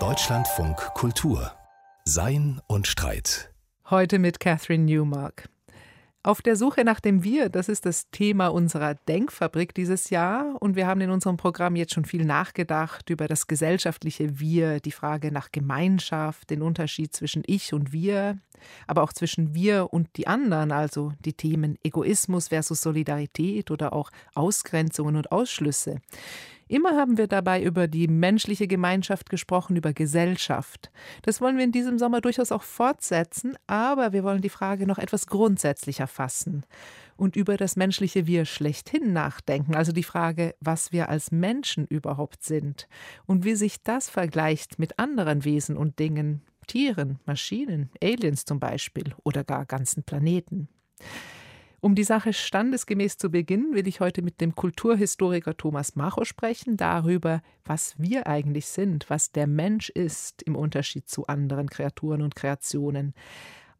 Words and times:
Deutschlandfunk 0.00 0.76
Kultur 0.94 1.52
Sein 2.04 2.60
und 2.66 2.88
Streit. 2.88 3.54
Heute 3.88 4.18
mit 4.18 4.40
Catherine 4.40 4.82
Newmark. 4.82 5.48
Auf 6.24 6.42
der 6.42 6.56
Suche 6.56 6.82
nach 6.82 6.98
dem 6.98 7.22
Wir, 7.22 7.50
das 7.50 7.68
ist 7.68 7.86
das 7.86 8.10
Thema 8.10 8.48
unserer 8.48 8.94
Denkfabrik 8.94 9.74
dieses 9.74 10.10
Jahr. 10.10 10.56
Und 10.60 10.74
wir 10.74 10.88
haben 10.88 11.02
in 11.02 11.10
unserem 11.10 11.36
Programm 11.36 11.76
jetzt 11.76 11.94
schon 11.94 12.04
viel 12.04 12.24
nachgedacht 12.24 13.10
über 13.10 13.28
das 13.28 13.46
gesellschaftliche 13.46 14.40
Wir, 14.40 14.80
die 14.80 14.90
Frage 14.90 15.30
nach 15.30 15.52
Gemeinschaft, 15.52 16.50
den 16.50 16.62
Unterschied 16.62 17.14
zwischen 17.14 17.44
Ich 17.46 17.72
und 17.72 17.92
Wir, 17.92 18.38
aber 18.88 19.04
auch 19.04 19.12
zwischen 19.12 19.54
wir 19.54 19.92
und 19.92 20.08
die 20.16 20.26
anderen, 20.26 20.72
also 20.72 21.12
die 21.24 21.34
Themen 21.34 21.78
Egoismus 21.84 22.48
versus 22.48 22.80
Solidarität 22.80 23.70
oder 23.70 23.92
auch 23.92 24.10
Ausgrenzungen 24.34 25.14
und 25.14 25.30
Ausschlüsse. 25.30 26.00
Immer 26.74 26.96
haben 26.96 27.18
wir 27.18 27.28
dabei 27.28 27.62
über 27.62 27.86
die 27.86 28.08
menschliche 28.08 28.66
Gemeinschaft 28.66 29.30
gesprochen, 29.30 29.76
über 29.76 29.92
Gesellschaft. 29.92 30.90
Das 31.22 31.40
wollen 31.40 31.56
wir 31.56 31.62
in 31.62 31.70
diesem 31.70 32.00
Sommer 32.00 32.20
durchaus 32.20 32.50
auch 32.50 32.64
fortsetzen, 32.64 33.56
aber 33.68 34.12
wir 34.12 34.24
wollen 34.24 34.40
die 34.40 34.48
Frage 34.48 34.84
noch 34.84 34.98
etwas 34.98 35.28
grundsätzlicher 35.28 36.08
fassen 36.08 36.66
und 37.16 37.36
über 37.36 37.56
das 37.56 37.76
menschliche 37.76 38.26
Wir 38.26 38.44
schlechthin 38.44 39.12
nachdenken, 39.12 39.76
also 39.76 39.92
die 39.92 40.02
Frage, 40.02 40.56
was 40.58 40.90
wir 40.90 41.08
als 41.10 41.30
Menschen 41.30 41.86
überhaupt 41.86 42.42
sind 42.42 42.88
und 43.24 43.44
wie 43.44 43.54
sich 43.54 43.84
das 43.84 44.10
vergleicht 44.10 44.80
mit 44.80 44.98
anderen 44.98 45.44
Wesen 45.44 45.76
und 45.76 46.00
Dingen, 46.00 46.42
Tieren, 46.66 47.20
Maschinen, 47.24 47.88
Aliens 48.02 48.46
zum 48.46 48.58
Beispiel 48.58 49.14
oder 49.22 49.44
gar 49.44 49.64
ganzen 49.64 50.02
Planeten. 50.02 50.66
Um 51.84 51.94
die 51.94 52.04
Sache 52.04 52.32
standesgemäß 52.32 53.18
zu 53.18 53.28
beginnen, 53.28 53.74
will 53.74 53.86
ich 53.86 54.00
heute 54.00 54.22
mit 54.22 54.40
dem 54.40 54.54
Kulturhistoriker 54.54 55.54
Thomas 55.54 55.96
Macho 55.96 56.24
sprechen, 56.24 56.78
darüber, 56.78 57.42
was 57.62 57.94
wir 57.98 58.26
eigentlich 58.26 58.68
sind, 58.68 59.10
was 59.10 59.32
der 59.32 59.46
Mensch 59.46 59.90
ist 59.90 60.40
im 60.44 60.56
Unterschied 60.56 61.10
zu 61.10 61.26
anderen 61.26 61.68
Kreaturen 61.68 62.22
und 62.22 62.34
Kreationen 62.34 63.12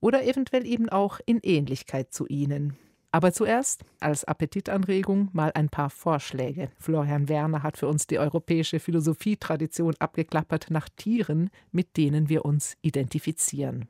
oder 0.01 0.23
eventuell 0.23 0.67
eben 0.67 0.91
auch 0.91 1.19
in 1.25 1.41
Ähnlichkeit 1.43 2.13
zu 2.13 2.27
ihnen. 2.27 2.77
Aber 3.11 3.33
zuerst 3.33 3.87
als 4.01 4.25
Appetitanregung 4.25 5.31
mal 5.33 5.53
ein 5.55 5.71
paar 5.71 5.89
Vorschläge. 5.89 6.69
Florian 6.79 7.31
Werner 7.31 7.63
hat 7.63 7.79
für 7.79 7.89
uns 7.89 8.07
die 8.07 8.19
europäische 8.19 8.81
Philosophietradition 8.81 9.95
abgeklappert 9.99 10.67
nach 10.69 10.91
Tieren, 10.91 11.49
mit 11.73 11.97
denen 11.97 12.29
wir 12.29 12.45
uns 12.45 12.77
identifizieren. 12.83 13.89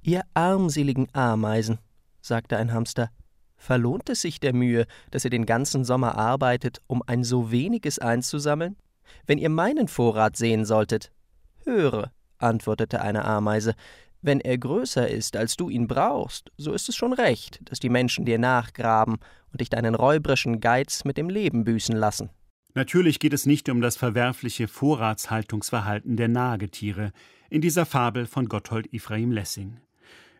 Ihr 0.00 0.22
armseligen 0.32 1.08
Ameisen, 1.12 1.76
sagte 2.22 2.56
ein 2.56 2.72
Hamster, 2.72 3.10
Verlohnt 3.60 4.08
es 4.08 4.22
sich 4.22 4.40
der 4.40 4.54
Mühe, 4.54 4.86
dass 5.10 5.24
ihr 5.24 5.30
den 5.30 5.44
ganzen 5.44 5.84
Sommer 5.84 6.16
arbeitet, 6.16 6.80
um 6.86 7.02
ein 7.06 7.24
so 7.24 7.50
weniges 7.50 7.98
einzusammeln? 7.98 8.76
Wenn 9.26 9.36
ihr 9.36 9.50
meinen 9.50 9.86
Vorrat 9.86 10.34
sehen 10.34 10.64
solltet. 10.64 11.12
Höre, 11.66 12.10
antwortete 12.38 13.02
eine 13.02 13.26
Ameise, 13.26 13.74
wenn 14.22 14.40
er 14.40 14.56
größer 14.56 15.06
ist, 15.08 15.36
als 15.36 15.58
du 15.58 15.68
ihn 15.68 15.86
brauchst, 15.88 16.50
so 16.56 16.72
ist 16.72 16.88
es 16.88 16.96
schon 16.96 17.12
recht, 17.12 17.60
dass 17.64 17.80
die 17.80 17.90
Menschen 17.90 18.24
dir 18.24 18.38
nachgraben 18.38 19.18
und 19.52 19.60
dich 19.60 19.68
deinen 19.68 19.94
räuberischen 19.94 20.60
Geiz 20.60 21.04
mit 21.04 21.18
dem 21.18 21.28
Leben 21.28 21.64
büßen 21.64 21.94
lassen. 21.94 22.30
Natürlich 22.72 23.18
geht 23.18 23.34
es 23.34 23.44
nicht 23.44 23.68
um 23.68 23.82
das 23.82 23.96
verwerfliche 23.96 24.68
Vorratshaltungsverhalten 24.68 26.16
der 26.16 26.28
Nagetiere 26.28 27.12
in 27.50 27.60
dieser 27.60 27.84
Fabel 27.84 28.24
von 28.24 28.48
Gotthold 28.48 28.90
Ephraim 28.94 29.32
Lessing. 29.32 29.80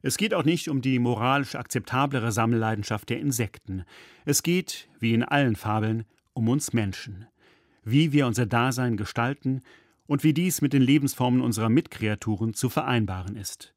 Es 0.02 0.16
geht 0.16 0.32
auch 0.32 0.44
nicht 0.44 0.68
um 0.68 0.80
die 0.80 0.98
moralisch 0.98 1.54
akzeptablere 1.54 2.32
Sammelleidenschaft 2.32 3.10
der 3.10 3.20
Insekten. 3.20 3.84
Es 4.24 4.42
geht, 4.42 4.88
wie 4.98 5.12
in 5.12 5.22
allen 5.22 5.56
Fabeln, 5.56 6.04
um 6.32 6.48
uns 6.48 6.72
Menschen. 6.72 7.26
Wie 7.84 8.12
wir 8.12 8.26
unser 8.26 8.46
Dasein 8.46 8.96
gestalten 8.96 9.60
und 10.06 10.24
wie 10.24 10.32
dies 10.32 10.62
mit 10.62 10.72
den 10.72 10.82
Lebensformen 10.82 11.42
unserer 11.42 11.68
Mitkreaturen 11.68 12.54
zu 12.54 12.68
vereinbaren 12.68 13.36
ist. 13.36 13.74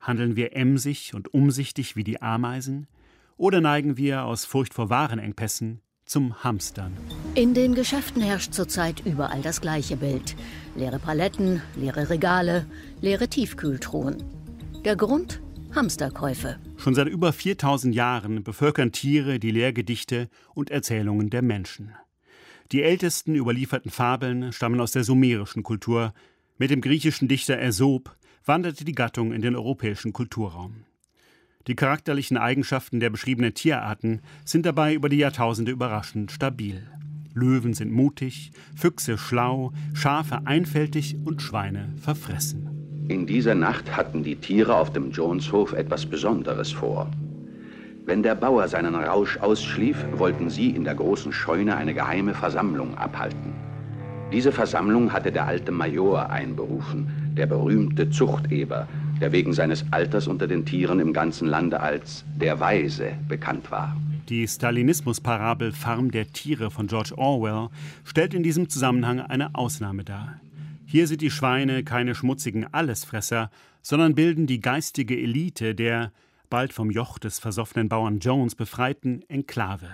Handeln 0.00 0.36
wir 0.36 0.56
emsig 0.56 1.14
und 1.14 1.32
umsichtig 1.34 1.96
wie 1.96 2.04
die 2.04 2.22
Ameisen? 2.22 2.86
Oder 3.36 3.60
neigen 3.60 3.96
wir 3.98 4.24
aus 4.24 4.46
Furcht 4.46 4.72
vor 4.72 4.88
Warenengpässen 4.88 5.82
zum 6.06 6.42
Hamstern? 6.42 6.92
In 7.34 7.52
den 7.52 7.74
Geschäften 7.74 8.22
herrscht 8.22 8.54
zurzeit 8.54 9.04
überall 9.04 9.42
das 9.42 9.60
gleiche 9.60 9.96
Bild. 9.96 10.36
Leere 10.74 10.98
Paletten, 10.98 11.60
leere 11.76 12.08
Regale, 12.08 12.66
leere 13.02 13.28
Tiefkühltruhen. 13.28 14.22
Der 14.84 14.96
Grund? 14.96 15.40
Hamsterkäufe. 15.76 16.58
Schon 16.78 16.94
seit 16.94 17.06
über 17.06 17.34
4000 17.34 17.94
Jahren 17.94 18.42
bevölkern 18.42 18.92
Tiere 18.92 19.38
die 19.38 19.50
Lehrgedichte 19.50 20.30
und 20.54 20.70
Erzählungen 20.70 21.28
der 21.28 21.42
Menschen. 21.42 21.92
Die 22.72 22.82
ältesten 22.82 23.34
überlieferten 23.34 23.90
Fabeln 23.90 24.52
stammen 24.52 24.80
aus 24.80 24.92
der 24.92 25.04
sumerischen 25.04 25.62
Kultur. 25.62 26.14
Mit 26.56 26.70
dem 26.70 26.80
griechischen 26.80 27.28
Dichter 27.28 27.58
Aesop 27.58 28.16
wanderte 28.46 28.86
die 28.86 28.94
Gattung 28.94 29.32
in 29.32 29.42
den 29.42 29.54
europäischen 29.54 30.14
Kulturraum. 30.14 30.86
Die 31.66 31.74
charakterlichen 31.74 32.38
Eigenschaften 32.38 32.98
der 32.98 33.10
beschriebenen 33.10 33.52
Tierarten 33.52 34.22
sind 34.44 34.64
dabei 34.64 34.94
über 34.94 35.10
die 35.10 35.18
Jahrtausende 35.18 35.72
überraschend 35.72 36.32
stabil. 36.32 36.90
Löwen 37.34 37.74
sind 37.74 37.92
mutig, 37.92 38.52
Füchse 38.74 39.18
schlau, 39.18 39.72
Schafe 39.92 40.46
einfältig 40.46 41.16
und 41.24 41.42
Schweine 41.42 41.92
verfressen. 42.00 42.75
In 43.08 43.24
dieser 43.24 43.54
Nacht 43.54 43.96
hatten 43.96 44.24
die 44.24 44.34
Tiere 44.34 44.74
auf 44.74 44.92
dem 44.92 45.12
Joneshof 45.12 45.72
etwas 45.72 46.04
Besonderes 46.04 46.72
vor. 46.72 47.08
Wenn 48.04 48.24
der 48.24 48.34
Bauer 48.34 48.66
seinen 48.66 48.96
Rausch 48.96 49.36
ausschlief, 49.36 49.96
wollten 50.16 50.50
sie 50.50 50.70
in 50.70 50.82
der 50.82 50.96
großen 50.96 51.32
Scheune 51.32 51.76
eine 51.76 51.94
geheime 51.94 52.34
Versammlung 52.34 52.98
abhalten. 52.98 53.52
Diese 54.32 54.50
Versammlung 54.50 55.12
hatte 55.12 55.30
der 55.30 55.46
alte 55.46 55.70
Major 55.70 56.30
einberufen, 56.30 57.06
der 57.36 57.46
berühmte 57.46 58.10
Zuchteber, 58.10 58.88
der 59.20 59.30
wegen 59.30 59.52
seines 59.52 59.84
Alters 59.92 60.26
unter 60.26 60.48
den 60.48 60.64
Tieren 60.64 60.98
im 60.98 61.12
ganzen 61.12 61.46
Lande 61.46 61.78
als 61.78 62.24
der 62.34 62.58
Weise 62.58 63.12
bekannt 63.28 63.70
war. 63.70 63.96
Die 64.28 64.48
Stalinismus-Parabel 64.48 65.70
Farm 65.70 66.10
der 66.10 66.26
Tiere 66.32 66.72
von 66.72 66.88
George 66.88 67.16
Orwell 67.16 67.68
stellt 68.02 68.34
in 68.34 68.42
diesem 68.42 68.68
Zusammenhang 68.68 69.20
eine 69.20 69.54
Ausnahme 69.54 70.02
dar. 70.02 70.40
Hier 70.96 71.06
sind 71.06 71.20
die 71.20 71.30
Schweine 71.30 71.84
keine 71.84 72.14
schmutzigen 72.14 72.72
Allesfresser, 72.72 73.50
sondern 73.82 74.14
bilden 74.14 74.46
die 74.46 74.60
geistige 74.60 75.14
Elite 75.14 75.74
der, 75.74 76.10
bald 76.48 76.72
vom 76.72 76.90
Joch 76.90 77.18
des 77.18 77.38
versoffenen 77.38 77.90
Bauern 77.90 78.18
Jones 78.18 78.54
befreiten 78.54 79.22
Enklave. 79.28 79.90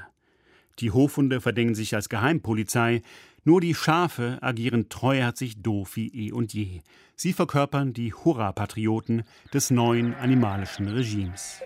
Die 0.79 0.93
Hofhunde 0.93 1.41
verdingen 1.41 1.75
sich 1.75 1.97
als 1.97 2.09
Geheimpolizei, 2.09 3.03
nur 3.43 3.61
die 3.61 3.75
Schafe 3.75 4.39
agieren 4.43 4.91
treuherzig 4.91 5.61
doof 5.61 5.97
wie 5.97 6.07
eh 6.07 6.31
und 6.31 6.55
je. 6.55 6.83
Sie 7.17 7.33
verkörpern 7.33 7.93
die 7.93 8.15
Hurra-Patrioten 8.15 9.25
des 9.53 9.73
neuen 9.73 10.15
animalischen 10.15 10.87
Regimes. 10.87 11.61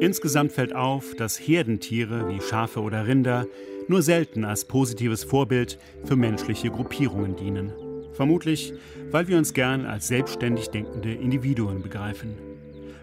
Insgesamt 0.00 0.52
fällt 0.52 0.74
auf, 0.74 1.16
dass 1.16 1.40
Herdentiere 1.40 2.28
wie 2.28 2.40
Schafe 2.40 2.80
oder 2.80 3.06
Rinder 3.06 3.46
nur 3.88 4.02
selten 4.02 4.44
als 4.44 4.64
positives 4.64 5.24
Vorbild 5.24 5.78
für 6.04 6.14
menschliche 6.14 6.70
Gruppierungen 6.70 7.34
dienen. 7.34 7.72
Vermutlich, 8.12 8.72
weil 9.10 9.26
wir 9.26 9.38
uns 9.38 9.54
gern 9.54 9.86
als 9.86 10.06
selbstständig 10.08 10.68
denkende 10.68 11.12
Individuen 11.12 11.82
begreifen. 11.82 12.36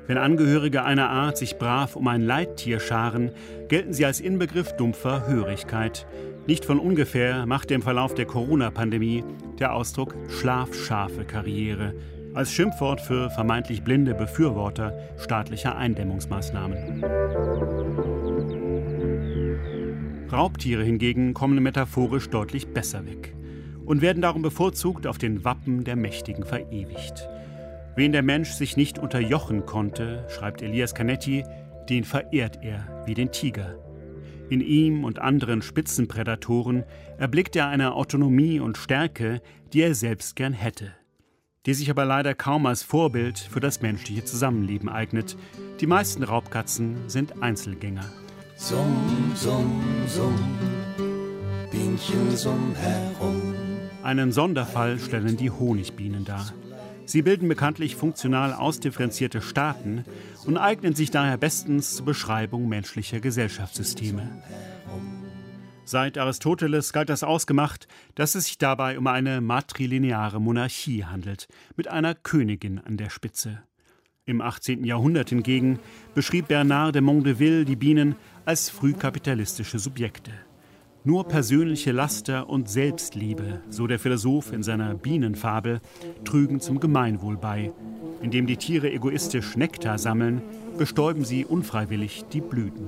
Wenn 0.07 0.17
Angehörige 0.17 0.83
einer 0.83 1.09
Art 1.09 1.37
sich 1.37 1.57
brav 1.57 1.95
um 1.95 2.07
ein 2.07 2.21
Leittier 2.21 2.79
scharen, 2.79 3.31
gelten 3.67 3.91
sie 3.91 4.05
als 4.05 4.21
Inbegriff 4.21 4.75
dumpfer 4.77 5.27
Hörigkeit. 5.27 6.05
Nicht 6.47 6.63
von 6.63 6.79
ungefähr 6.79 7.45
machte 7.45 7.73
im 7.73 7.81
Verlauf 7.81 8.13
der 8.13 8.25
Corona-Pandemie 8.25 9.23
der 9.59 9.73
Ausdruck 9.73 10.15
Schlafschafe 10.29 11.25
Karriere 11.25 11.93
als 12.35 12.51
Schimpfwort 12.51 12.99
für 12.99 13.29
vermeintlich 13.29 13.81
blinde 13.81 14.13
Befürworter 14.13 14.93
staatlicher 15.17 15.77
Eindämmungsmaßnahmen. 15.77 17.03
Raubtiere 20.31 20.83
hingegen 20.83 21.33
kommen 21.33 21.63
metaphorisch 21.63 22.29
deutlich 22.29 22.67
besser 22.67 23.05
weg 23.05 23.33
und 23.85 24.01
werden 24.01 24.21
darum 24.21 24.41
bevorzugt 24.41 25.07
auf 25.07 25.17
den 25.17 25.45
Wappen 25.45 25.85
der 25.85 25.95
Mächtigen 25.95 26.43
verewigt. 26.43 27.29
Wen 27.95 28.11
der 28.11 28.23
Mensch 28.23 28.49
sich 28.49 28.75
nicht 28.75 28.99
unterjochen 28.99 29.65
konnte, 29.65 30.27
schreibt 30.27 30.61
Elias 30.61 30.93
Canetti, 30.93 31.45
den 31.89 32.03
verehrt 32.03 32.59
er 32.61 33.03
wie 33.05 33.13
den 33.13 33.31
Tiger. 33.31 33.77
In 34.49 34.59
ihm 34.59 35.05
und 35.05 35.19
anderen 35.19 35.61
Spitzenprädatoren 35.61 36.83
erblickt 37.17 37.55
er 37.55 37.69
eine 37.69 37.93
Autonomie 37.93 38.59
und 38.59 38.77
Stärke, 38.77 39.41
die 39.71 39.81
er 39.81 39.95
selbst 39.95 40.35
gern 40.35 40.53
hätte 40.53 40.91
die 41.65 41.73
sich 41.73 41.89
aber 41.89 42.05
leider 42.05 42.33
kaum 42.33 42.65
als 42.65 42.83
Vorbild 42.83 43.39
für 43.39 43.59
das 43.59 43.81
menschliche 43.81 44.23
Zusammenleben 44.23 44.89
eignet. 44.89 45.37
Die 45.79 45.87
meisten 45.87 46.23
Raubkatzen 46.23 46.97
sind 47.07 47.41
Einzelgänger. 47.41 48.05
Summ, 48.55 49.33
summ, 49.35 49.83
summ, 50.07 50.39
Bienchen 51.71 52.35
summ 52.35 52.73
herum. 52.75 53.53
Einen 54.03 54.31
Sonderfall 54.31 54.99
stellen 54.99 55.35
die 55.35 55.49
Honigbienen 55.49 56.25
dar. 56.25 56.53
Sie 57.05 57.21
bilden 57.21 57.47
bekanntlich 57.47 57.95
funktional 57.95 58.53
ausdifferenzierte 58.53 59.41
Staaten 59.41 60.05
und 60.45 60.57
eignen 60.57 60.95
sich 60.95 61.11
daher 61.11 61.37
bestens 61.37 61.95
zur 61.95 62.05
Beschreibung 62.05 62.67
menschlicher 62.67 63.19
Gesellschaftssysteme. 63.19 64.41
Seit 65.87 66.17
Aristoteles 66.17 66.93
galt 66.93 67.09
das 67.09 67.23
ausgemacht, 67.23 67.87
dass 68.15 68.33
es 68.33 68.45
sich 68.45 68.57
dabei 68.57 68.97
um 68.97 69.05
eine 69.05 69.39
matrilineare 69.39 70.41
Monarchie 70.41 71.05
handelt, 71.05 71.47
mit 71.75 71.87
einer 71.87 72.15
Königin 72.15 72.79
an 72.79 72.97
der 72.97 73.11
Spitze. 73.11 73.61
Im 74.25 74.41
18. 74.41 74.83
Jahrhundert 74.83 75.29
hingegen 75.29 75.77
beschrieb 76.15 76.47
Bernard 76.47 76.95
de 76.95 77.03
Mondeville 77.03 77.65
die 77.65 77.75
Bienen 77.75 78.15
als 78.45 78.71
frühkapitalistische 78.71 79.77
Subjekte. 79.77 80.31
Nur 81.03 81.27
persönliche 81.27 81.91
Laster 81.91 82.49
und 82.49 82.67
Selbstliebe, 82.67 83.61
so 83.69 83.85
der 83.85 83.99
Philosoph 83.99 84.51
in 84.51 84.63
seiner 84.63 84.95
Bienenfabel, 84.95 85.81
trügen 86.23 86.59
zum 86.61 86.79
Gemeinwohl 86.79 87.37
bei. 87.37 87.71
Indem 88.23 88.47
die 88.47 88.57
Tiere 88.57 88.91
egoistisch 88.91 89.55
Nektar 89.55 89.99
sammeln, 89.99 90.41
bestäuben 90.79 91.23
sie 91.23 91.45
unfreiwillig 91.45 92.25
die 92.33 92.41
Blüten. 92.41 92.87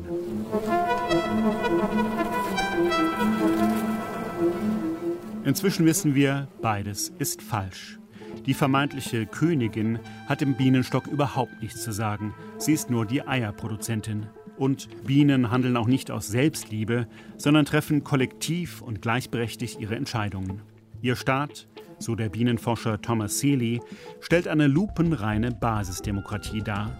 Inzwischen 5.47 5.85
wissen 5.85 6.13
wir, 6.13 6.49
beides 6.61 7.13
ist 7.19 7.41
falsch. 7.41 7.99
Die 8.45 8.53
vermeintliche 8.53 9.25
Königin 9.25 9.97
hat 10.27 10.41
im 10.41 10.55
Bienenstock 10.55 11.07
überhaupt 11.07 11.61
nichts 11.61 11.83
zu 11.83 11.93
sagen. 11.93 12.33
Sie 12.57 12.73
ist 12.73 12.89
nur 12.89 13.05
die 13.05 13.25
Eierproduzentin. 13.25 14.25
Und 14.57 14.89
Bienen 15.05 15.49
handeln 15.49 15.77
auch 15.77 15.87
nicht 15.87 16.11
aus 16.11 16.27
Selbstliebe, 16.27 17.07
sondern 17.37 17.63
treffen 17.63 18.03
kollektiv 18.03 18.81
und 18.81 19.01
gleichberechtigt 19.01 19.79
ihre 19.79 19.95
Entscheidungen. 19.95 20.63
Ihr 21.01 21.15
Staat, 21.15 21.69
so 21.97 22.15
der 22.15 22.27
Bienenforscher 22.27 23.01
Thomas 23.01 23.39
Seeley, 23.39 23.79
stellt 24.19 24.49
eine 24.49 24.67
lupenreine 24.67 25.51
Basisdemokratie 25.51 26.61
dar. 26.61 26.99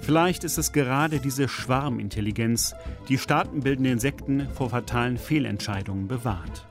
Vielleicht 0.00 0.44
ist 0.44 0.58
es 0.58 0.70
gerade 0.70 1.18
diese 1.18 1.48
Schwarmintelligenz, 1.48 2.72
die 3.08 3.18
staatenbildende 3.18 3.90
Insekten 3.90 4.46
vor 4.54 4.70
fatalen 4.70 5.18
Fehlentscheidungen 5.18 6.06
bewahrt. 6.06 6.68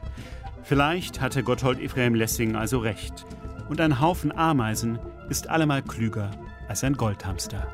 Vielleicht 0.64 1.20
hatte 1.20 1.44
Gotthold 1.44 1.80
Ephraim 1.80 2.16
Lessing 2.16 2.56
also 2.56 2.80
recht. 2.80 3.26
Und 3.70 3.82
ein 3.82 4.00
Haufen 4.00 4.32
Ameisen 4.32 4.98
ist 5.30 5.50
allemal 5.50 5.82
klüger 5.82 6.32
als 6.68 6.84
ein 6.84 6.94
Goldhamster. 6.94 7.68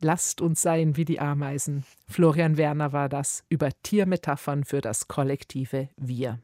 Lasst 0.00 0.40
uns 0.40 0.60
sein 0.60 0.96
wie 0.96 1.04
die 1.04 1.20
Ameisen. 1.20 1.84
Florian 2.08 2.56
Werner 2.56 2.92
war 2.92 3.08
das 3.08 3.44
über 3.48 3.70
Tiermetaphern 3.82 4.64
für 4.64 4.80
das 4.80 5.08
kollektive 5.08 5.88
Wir. 5.96 6.40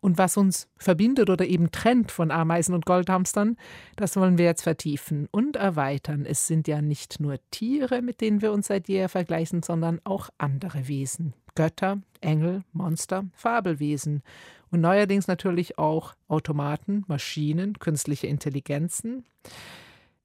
Und 0.00 0.18
was 0.18 0.36
uns 0.36 0.68
verbindet 0.76 1.28
oder 1.28 1.46
eben 1.46 1.70
trennt 1.70 2.12
von 2.12 2.30
Ameisen 2.30 2.74
und 2.74 2.86
Goldhamstern, 2.86 3.56
das 3.96 4.16
wollen 4.16 4.38
wir 4.38 4.44
jetzt 4.44 4.62
vertiefen 4.62 5.28
und 5.30 5.56
erweitern. 5.56 6.24
Es 6.24 6.46
sind 6.46 6.68
ja 6.68 6.80
nicht 6.80 7.20
nur 7.20 7.38
Tiere, 7.50 8.00
mit 8.02 8.20
denen 8.20 8.40
wir 8.40 8.52
uns 8.52 8.68
seit 8.68 8.88
jeher 8.88 9.08
vergleichen, 9.08 9.62
sondern 9.62 10.00
auch 10.04 10.30
andere 10.38 10.88
Wesen. 10.88 11.34
Götter, 11.56 11.98
Engel, 12.20 12.62
Monster, 12.72 13.24
Fabelwesen 13.34 14.22
und 14.70 14.80
neuerdings 14.80 15.26
natürlich 15.26 15.78
auch 15.78 16.14
Automaten, 16.28 17.04
Maschinen, 17.08 17.78
künstliche 17.80 18.28
Intelligenzen. 18.28 19.24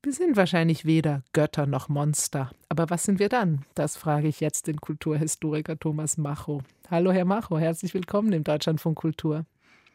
Wir 0.03 0.13
sind 0.13 0.35
wahrscheinlich 0.35 0.85
weder 0.85 1.23
Götter 1.31 1.65
noch 1.65 1.87
Monster. 1.87 2.51
Aber 2.67 2.89
was 2.89 3.03
sind 3.03 3.19
wir 3.19 3.29
dann? 3.29 3.65
Das 3.73 3.95
frage 3.95 4.27
ich 4.27 4.41
jetzt 4.41 4.67
den 4.67 4.81
Kulturhistoriker 4.81 5.79
Thomas 5.79 6.17
Macho. 6.17 6.61
Hallo, 6.91 7.11
Herr 7.11 7.25
Macho, 7.25 7.57
herzlich 7.57 7.93
willkommen 7.93 8.33
im 8.33 8.43
Deutschlandfunk 8.43 8.97
Kultur. 8.97 9.45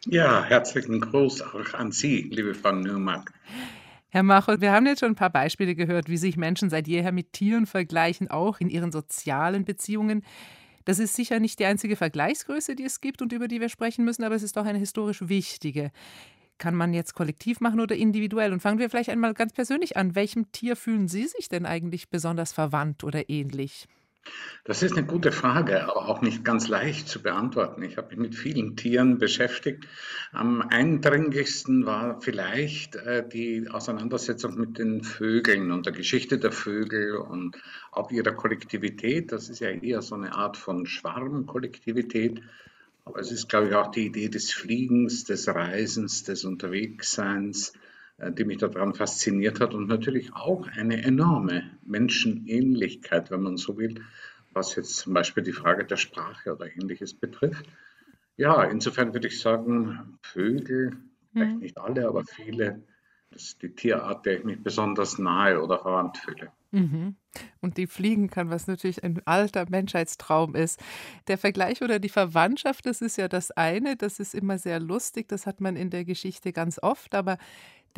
Ja, 0.06 0.44
herzlichen 0.44 1.00
Gruß 1.00 1.42
auch 1.42 1.74
an 1.74 1.90
Sie, 1.90 2.22
liebe 2.30 2.54
Frau 2.54 2.72
Nürmark. 2.72 3.32
Herr 4.10 4.22
Macho, 4.22 4.60
wir 4.60 4.72
haben 4.72 4.86
jetzt 4.86 5.00
schon 5.00 5.10
ein 5.12 5.16
paar 5.16 5.30
Beispiele 5.30 5.74
gehört, 5.74 6.08
wie 6.08 6.16
sich 6.16 6.36
Menschen 6.36 6.70
seit 6.70 6.86
jeher 6.86 7.12
mit 7.12 7.32
Tieren 7.32 7.66
vergleichen, 7.66 8.30
auch 8.30 8.60
in 8.60 8.70
ihren 8.70 8.92
sozialen 8.92 9.64
Beziehungen. 9.64 10.22
Das 10.84 10.98
ist 10.98 11.14
sicher 11.14 11.40
nicht 11.40 11.58
die 11.58 11.66
einzige 11.66 11.96
Vergleichsgröße, 11.96 12.76
die 12.76 12.84
es 12.84 13.00
gibt 13.00 13.20
und 13.20 13.32
über 13.32 13.48
die 13.48 13.60
wir 13.60 13.68
sprechen 13.68 14.04
müssen, 14.04 14.24
aber 14.24 14.36
es 14.36 14.42
ist 14.42 14.56
doch 14.56 14.64
eine 14.64 14.78
historisch 14.78 15.28
wichtige. 15.28 15.90
Kann 16.56 16.74
man 16.74 16.94
jetzt 16.94 17.14
kollektiv 17.14 17.60
machen 17.60 17.80
oder 17.80 17.94
individuell? 17.94 18.52
Und 18.52 18.60
fangen 18.60 18.78
wir 18.78 18.88
vielleicht 18.88 19.10
einmal 19.10 19.34
ganz 19.34 19.52
persönlich 19.52 19.96
an. 19.96 20.14
Welchem 20.14 20.50
Tier 20.52 20.76
fühlen 20.76 21.08
Sie 21.08 21.26
sich 21.26 21.48
denn 21.48 21.66
eigentlich 21.66 22.08
besonders 22.08 22.52
verwandt 22.52 23.04
oder 23.04 23.28
ähnlich? 23.28 23.86
Das 24.64 24.82
ist 24.82 24.98
eine 24.98 25.06
gute 25.06 25.32
Frage, 25.32 25.84
aber 25.84 26.08
auch 26.08 26.20
nicht 26.20 26.44
ganz 26.44 26.69
leicht 26.69 27.08
zu 27.08 27.22
beantworten. 27.22 27.82
Ich 27.82 27.96
habe 27.96 28.08
mich 28.08 28.19
mit 28.19 28.34
vielen 28.34 28.76
Tieren 28.76 29.16
beschäftigt. 29.16 29.86
Am 30.30 30.60
eindringlichsten 30.60 31.86
war 31.86 32.20
vielleicht 32.20 32.96
äh, 32.96 33.26
die 33.26 33.66
Auseinandersetzung 33.70 34.58
mit 34.58 34.76
den 34.76 35.02
Vögeln 35.02 35.72
und 35.72 35.86
der 35.86 35.94
Geschichte 35.94 36.36
der 36.36 36.52
Vögel 36.52 37.16
und 37.16 37.56
auch 37.92 38.10
ihrer 38.10 38.32
Kollektivität. 38.32 39.32
Das 39.32 39.48
ist 39.48 39.60
ja 39.60 39.70
eher 39.70 40.02
so 40.02 40.16
eine 40.16 40.34
Art 40.34 40.58
von 40.58 40.84
Schwarmkollektivität. 40.84 42.42
Aber 43.06 43.20
es 43.20 43.32
ist, 43.32 43.48
glaube 43.48 43.69
ich, 43.69 43.75
auch 43.75 43.90
die 43.90 44.04
Idee 44.04 44.28
des 44.28 44.52
Fliegens, 44.52 45.25
des 45.25 45.48
Reisens, 45.48 46.25
des 46.25 46.44
Unterwegsseins, 46.44 47.72
die 48.18 48.44
mich 48.44 48.58
daran 48.58 48.94
fasziniert 48.94 49.60
hat 49.60 49.74
und 49.74 49.88
natürlich 49.88 50.34
auch 50.34 50.66
eine 50.66 51.02
enorme 51.02 51.70
Menschenähnlichkeit, 51.86 53.30
wenn 53.30 53.42
man 53.42 53.56
so 53.56 53.78
will, 53.78 54.02
was 54.52 54.74
jetzt 54.74 54.96
zum 54.96 55.14
Beispiel 55.14 55.44
die 55.44 55.52
Frage 55.52 55.84
der 55.84 55.96
Sprache 55.96 56.52
oder 56.52 56.66
ähnliches 56.66 57.14
betrifft. 57.14 57.66
Ja, 58.36 58.64
insofern 58.64 59.14
würde 59.14 59.28
ich 59.28 59.40
sagen, 59.40 60.18
Vögel, 60.22 60.96
vielleicht 61.32 61.54
mhm. 61.54 61.60
nicht 61.60 61.78
alle, 61.78 62.08
aber 62.08 62.24
viele, 62.24 62.82
das 63.30 63.42
ist 63.42 63.62
die 63.62 63.74
Tierart, 63.74 64.26
der 64.26 64.38
ich 64.38 64.44
mich 64.44 64.62
besonders 64.62 65.18
nahe 65.18 65.62
oder 65.62 65.78
verwandt 65.78 66.18
fühle. 66.18 66.52
Mhm. 66.70 67.16
Und 67.60 67.76
die 67.76 67.86
fliegen 67.86 68.28
kann, 68.28 68.50
was 68.50 68.66
natürlich 68.66 69.02
ein 69.02 69.20
alter 69.26 69.66
Menschheitstraum 69.68 70.54
ist. 70.54 70.80
Der 71.26 71.38
Vergleich 71.38 71.82
oder 71.82 71.98
die 71.98 72.08
Verwandtschaft, 72.08 72.86
das 72.86 73.00
ist 73.00 73.16
ja 73.16 73.28
das 73.28 73.50
eine, 73.52 73.96
das 73.96 74.20
ist 74.20 74.34
immer 74.34 74.58
sehr 74.58 74.80
lustig, 74.80 75.28
das 75.28 75.46
hat 75.46 75.60
man 75.60 75.76
in 75.76 75.90
der 75.90 76.04
Geschichte 76.04 76.52
ganz 76.52 76.78
oft, 76.82 77.14
aber 77.14 77.38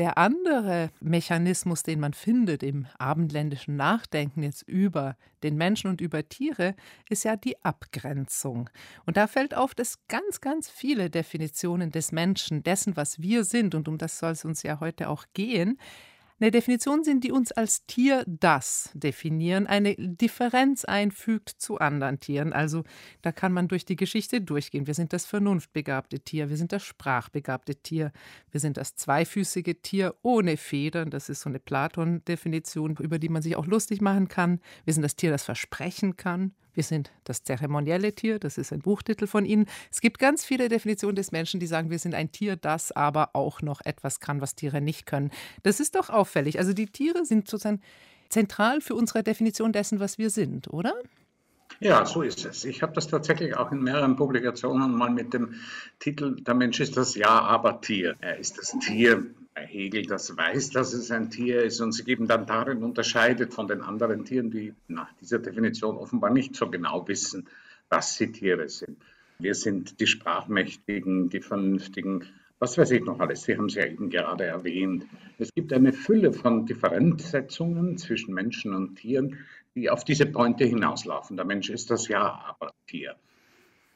der 0.00 0.16
andere 0.16 0.88
Mechanismus, 1.00 1.82
den 1.82 2.00
man 2.00 2.14
findet 2.14 2.62
im 2.62 2.86
abendländischen 2.96 3.76
Nachdenken 3.76 4.42
jetzt 4.42 4.62
über 4.66 5.14
den 5.42 5.56
Menschen 5.56 5.90
und 5.90 6.00
über 6.00 6.26
Tiere, 6.26 6.74
ist 7.10 7.24
ja 7.24 7.36
die 7.36 7.62
Abgrenzung. 7.62 8.70
Und 9.04 9.18
da 9.18 9.26
fällt 9.26 9.54
auf, 9.54 9.74
dass 9.74 9.98
ganz, 10.08 10.40
ganz 10.40 10.70
viele 10.70 11.10
Definitionen 11.10 11.90
des 11.90 12.12
Menschen, 12.12 12.62
dessen, 12.62 12.96
was 12.96 13.20
wir 13.20 13.44
sind, 13.44 13.74
und 13.74 13.88
um 13.88 13.98
das 13.98 14.18
soll 14.18 14.32
es 14.32 14.46
uns 14.46 14.62
ja 14.62 14.80
heute 14.80 15.10
auch 15.10 15.26
gehen, 15.34 15.78
eine 16.40 16.50
Definition 16.50 17.04
sind, 17.04 17.22
die 17.22 17.32
uns 17.32 17.52
als 17.52 17.86
Tier 17.86 18.24
das 18.26 18.90
definieren, 18.94 19.66
eine 19.66 19.94
Differenz 19.96 20.84
einfügt 20.84 21.50
zu 21.50 21.78
anderen 21.78 22.18
Tieren. 22.18 22.52
Also 22.52 22.84
da 23.22 23.32
kann 23.32 23.52
man 23.52 23.68
durch 23.68 23.84
die 23.84 23.96
Geschichte 23.96 24.40
durchgehen. 24.40 24.86
Wir 24.86 24.94
sind 24.94 25.12
das 25.12 25.26
vernunftbegabte 25.26 26.20
Tier, 26.20 26.48
wir 26.48 26.56
sind 26.56 26.72
das 26.72 26.82
sprachbegabte 26.82 27.76
Tier, 27.76 28.12
wir 28.50 28.60
sind 28.60 28.76
das 28.76 28.96
zweifüßige 28.96 29.76
Tier 29.82 30.14
ohne 30.22 30.56
Federn. 30.56 31.10
Das 31.10 31.28
ist 31.28 31.42
so 31.42 31.48
eine 31.48 31.60
Platon-Definition, 31.60 32.96
über 32.96 33.18
die 33.18 33.28
man 33.28 33.42
sich 33.42 33.56
auch 33.56 33.66
lustig 33.66 34.00
machen 34.00 34.28
kann. 34.28 34.60
Wir 34.84 34.94
sind 34.94 35.02
das 35.02 35.16
Tier, 35.16 35.30
das 35.30 35.44
versprechen 35.44 36.16
kann. 36.16 36.54
Wir 36.74 36.82
sind 36.82 37.10
das 37.24 37.42
zeremonielle 37.42 38.14
Tier, 38.14 38.38
das 38.38 38.58
ist 38.58 38.72
ein 38.72 38.80
Buchtitel 38.80 39.26
von 39.26 39.44
Ihnen. 39.44 39.66
Es 39.90 40.00
gibt 40.00 40.18
ganz 40.18 40.44
viele 40.44 40.68
Definitionen 40.68 41.16
des 41.16 41.32
Menschen, 41.32 41.60
die 41.60 41.66
sagen, 41.66 41.90
wir 41.90 41.98
sind 41.98 42.14
ein 42.14 42.32
Tier, 42.32 42.56
das 42.56 42.92
aber 42.92 43.30
auch 43.34 43.62
noch 43.62 43.80
etwas 43.84 44.20
kann, 44.20 44.40
was 44.40 44.54
Tiere 44.54 44.80
nicht 44.80 45.06
können. 45.06 45.30
Das 45.62 45.80
ist 45.80 45.94
doch 45.94 46.10
auffällig. 46.10 46.58
Also 46.58 46.72
die 46.72 46.86
Tiere 46.86 47.24
sind 47.24 47.48
sozusagen 47.48 47.80
zentral 48.28 48.80
für 48.80 48.94
unsere 48.94 49.22
Definition 49.22 49.72
dessen, 49.72 50.00
was 50.00 50.18
wir 50.18 50.30
sind, 50.30 50.68
oder? 50.68 50.94
Ja, 51.78 52.04
so 52.04 52.22
ist 52.22 52.44
es. 52.44 52.64
Ich 52.64 52.82
habe 52.82 52.92
das 52.92 53.08
tatsächlich 53.08 53.56
auch 53.56 53.72
in 53.72 53.82
mehreren 53.82 54.16
Publikationen 54.16 54.94
mal 54.94 55.10
mit 55.10 55.32
dem 55.32 55.54
Titel 55.98 56.36
Der 56.42 56.54
Mensch 56.54 56.80
ist 56.80 56.96
das 56.96 57.14
Ja-Aber-Tier. 57.14 58.16
Er 58.20 58.38
ist 58.38 58.58
das 58.58 58.76
Tier 58.80 59.24
Hegel, 59.54 60.06
das 60.06 60.36
weiß, 60.36 60.70
dass 60.70 60.92
es 60.92 61.10
ein 61.10 61.30
Tier 61.30 61.62
ist 61.62 61.80
und 61.80 61.92
sich 61.92 62.06
eben 62.08 62.26
dann 62.26 62.46
darin 62.46 62.82
unterscheidet 62.82 63.52
von 63.52 63.68
den 63.68 63.82
anderen 63.82 64.24
Tieren, 64.24 64.50
die 64.50 64.74
nach 64.88 65.12
dieser 65.20 65.38
Definition 65.38 65.96
offenbar 65.96 66.30
nicht 66.30 66.56
so 66.56 66.68
genau 66.70 67.06
wissen, 67.08 67.48
dass 67.88 68.16
sie 68.16 68.32
Tiere 68.32 68.68
sind. 68.68 68.98
Wir 69.38 69.54
sind 69.54 70.00
die 70.00 70.06
Sprachmächtigen, 70.06 71.30
die 71.30 71.40
Vernünftigen, 71.40 72.26
was 72.58 72.76
weiß 72.76 72.90
ich 72.90 73.02
noch 73.02 73.18
alles. 73.20 73.42
Sie 73.42 73.56
haben 73.56 73.66
es 73.66 73.74
ja 73.74 73.86
eben 73.86 74.10
gerade 74.10 74.44
erwähnt. 74.44 75.06
Es 75.38 75.52
gibt 75.54 75.72
eine 75.72 75.92
Fülle 75.92 76.32
von 76.32 76.66
Differenzsetzungen 76.66 77.96
zwischen 77.96 78.34
Menschen 78.34 78.74
und 78.74 78.96
Tieren, 78.96 79.38
die 79.74 79.88
auf 79.88 80.04
diese 80.04 80.26
Pointe 80.26 80.64
hinauslaufen. 80.64 81.36
Der 81.36 81.46
Mensch 81.46 81.70
ist 81.70 81.90
das 81.90 82.08
Ja-Aber-Tier. 82.08 83.16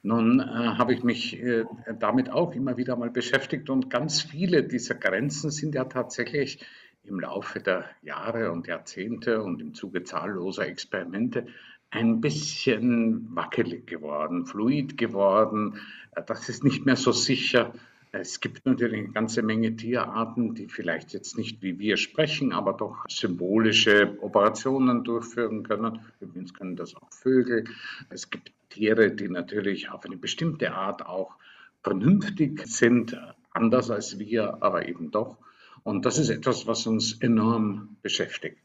Nun 0.06 0.38
äh, 0.38 0.44
habe 0.44 0.92
ich 0.92 1.02
mich 1.02 1.42
äh, 1.42 1.64
damit 1.98 2.28
auch 2.30 2.52
immer 2.52 2.76
wieder 2.76 2.94
mal 2.94 3.08
beschäftigt 3.08 3.70
und 3.70 3.88
ganz 3.88 4.20
viele 4.20 4.62
dieser 4.62 4.96
Grenzen 4.96 5.50
sind 5.50 5.74
ja 5.74 5.84
tatsächlich 5.84 6.62
im 7.04 7.20
Laufe 7.20 7.60
der 7.60 7.86
Jahre 8.02 8.52
und 8.52 8.66
Jahrzehnte 8.66 9.42
und 9.42 9.62
im 9.62 9.72
Zuge 9.72 10.04
zahlloser 10.04 10.66
Experimente 10.66 11.46
ein 11.90 12.20
bisschen 12.20 13.34
wackelig 13.34 13.86
geworden, 13.86 14.44
fluid 14.44 14.98
geworden. 14.98 15.80
Das 16.26 16.50
ist 16.50 16.64
nicht 16.64 16.84
mehr 16.84 16.96
so 16.96 17.12
sicher. 17.12 17.72
Es 18.16 18.38
gibt 18.38 18.64
natürlich 18.64 19.00
eine 19.00 19.12
ganze 19.12 19.42
Menge 19.42 19.74
Tierarten, 19.74 20.54
die 20.54 20.68
vielleicht 20.68 21.12
jetzt 21.12 21.36
nicht 21.36 21.62
wie 21.62 21.80
wir 21.80 21.96
sprechen, 21.96 22.52
aber 22.52 22.72
doch 22.72 23.04
symbolische 23.08 24.16
Operationen 24.22 25.02
durchführen 25.02 25.64
können. 25.64 25.98
Übrigens 26.20 26.54
können 26.54 26.76
das 26.76 26.94
auch 26.94 27.12
Vögel. 27.12 27.64
Es 28.10 28.30
gibt 28.30 28.52
Tiere, 28.70 29.10
die 29.10 29.28
natürlich 29.28 29.90
auf 29.90 30.04
eine 30.04 30.16
bestimmte 30.16 30.74
Art 30.74 31.04
auch 31.04 31.34
vernünftig 31.82 32.64
sind, 32.66 33.20
anders 33.50 33.90
als 33.90 34.16
wir, 34.20 34.62
aber 34.62 34.88
eben 34.88 35.10
doch. 35.10 35.36
Und 35.82 36.06
das 36.06 36.18
ist 36.18 36.30
etwas, 36.30 36.68
was 36.68 36.86
uns 36.86 37.20
enorm 37.20 37.96
beschäftigt. 38.00 38.63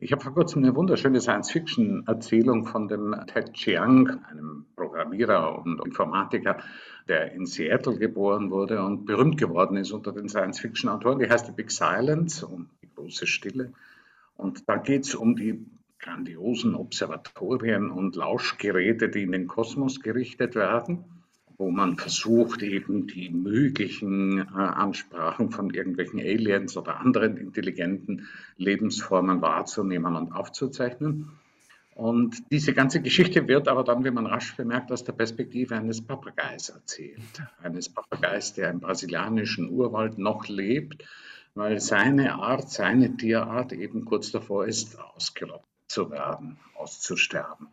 Ich 0.00 0.12
habe 0.12 0.22
vor 0.22 0.32
kurzem 0.32 0.62
eine 0.62 0.76
wunderschöne 0.76 1.20
Science-Fiction-Erzählung 1.20 2.66
von 2.66 2.86
dem 2.86 3.16
Ted 3.26 3.52
Chiang, 3.54 4.22
einem 4.30 4.64
Programmierer 4.76 5.58
und 5.58 5.84
Informatiker, 5.84 6.58
der 7.08 7.32
in 7.32 7.46
Seattle 7.46 7.98
geboren 7.98 8.52
wurde 8.52 8.80
und 8.80 9.06
berühmt 9.06 9.38
geworden 9.38 9.76
ist 9.76 9.90
unter 9.90 10.12
den 10.12 10.28
Science-Fiction-Autoren. 10.28 11.18
Die 11.18 11.28
heißt 11.28 11.46
The 11.46 11.52
Big 11.52 11.72
Silence, 11.72 12.46
um 12.46 12.70
die 12.80 12.88
große 12.94 13.26
Stille. 13.26 13.72
Und 14.36 14.68
da 14.68 14.76
geht 14.76 15.04
es 15.04 15.16
um 15.16 15.34
die 15.34 15.66
grandiosen 15.98 16.76
Observatorien 16.76 17.90
und 17.90 18.14
Lauschgeräte, 18.14 19.08
die 19.08 19.24
in 19.24 19.32
den 19.32 19.48
Kosmos 19.48 19.98
gerichtet 19.98 20.54
werden 20.54 21.17
wo 21.58 21.72
man 21.72 21.98
versucht, 21.98 22.62
eben 22.62 23.08
die 23.08 23.30
möglichen 23.30 24.38
äh, 24.38 24.44
Ansprachen 24.52 25.50
von 25.50 25.70
irgendwelchen 25.70 26.20
Aliens 26.20 26.76
oder 26.76 27.00
anderen 27.00 27.36
intelligenten 27.36 28.28
Lebensformen 28.56 29.42
wahrzunehmen 29.42 30.14
und 30.14 30.32
aufzuzeichnen. 30.32 31.30
Und 31.96 32.44
diese 32.52 32.74
ganze 32.74 33.02
Geschichte 33.02 33.48
wird 33.48 33.66
aber 33.66 33.82
dann, 33.82 34.04
wie 34.04 34.12
man 34.12 34.26
rasch 34.26 34.56
bemerkt, 34.56 34.92
aus 34.92 35.02
der 35.02 35.14
Perspektive 35.14 35.74
eines 35.74 36.00
Papageis 36.00 36.68
erzählt. 36.68 37.42
Eines 37.60 37.88
Papageis, 37.88 38.54
der 38.54 38.70
im 38.70 38.78
brasilianischen 38.78 39.68
Urwald 39.68 40.16
noch 40.16 40.46
lebt, 40.46 41.04
weil 41.56 41.80
seine 41.80 42.34
Art, 42.34 42.70
seine 42.70 43.16
Tierart 43.16 43.72
eben 43.72 44.04
kurz 44.04 44.30
davor 44.30 44.64
ist, 44.64 44.96
ausgerottet 45.00 45.66
zu 45.88 46.10
werden, 46.10 46.58
auszusterben. 46.76 47.68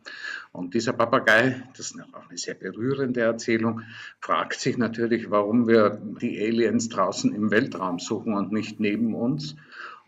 Und 0.51 0.73
dieser 0.73 0.93
Papagei, 0.93 1.61
das 1.75 1.91
ist 1.91 2.01
auch 2.13 2.29
eine 2.29 2.37
sehr 2.37 2.55
berührende 2.55 3.21
Erzählung, 3.21 3.81
fragt 4.19 4.59
sich 4.59 4.77
natürlich, 4.77 5.29
warum 5.29 5.67
wir 5.67 6.01
die 6.21 6.39
Aliens 6.41 6.89
draußen 6.89 7.33
im 7.35 7.51
Weltraum 7.51 7.99
suchen 7.99 8.33
und 8.33 8.51
nicht 8.51 8.79
neben 8.79 9.13
uns 9.13 9.55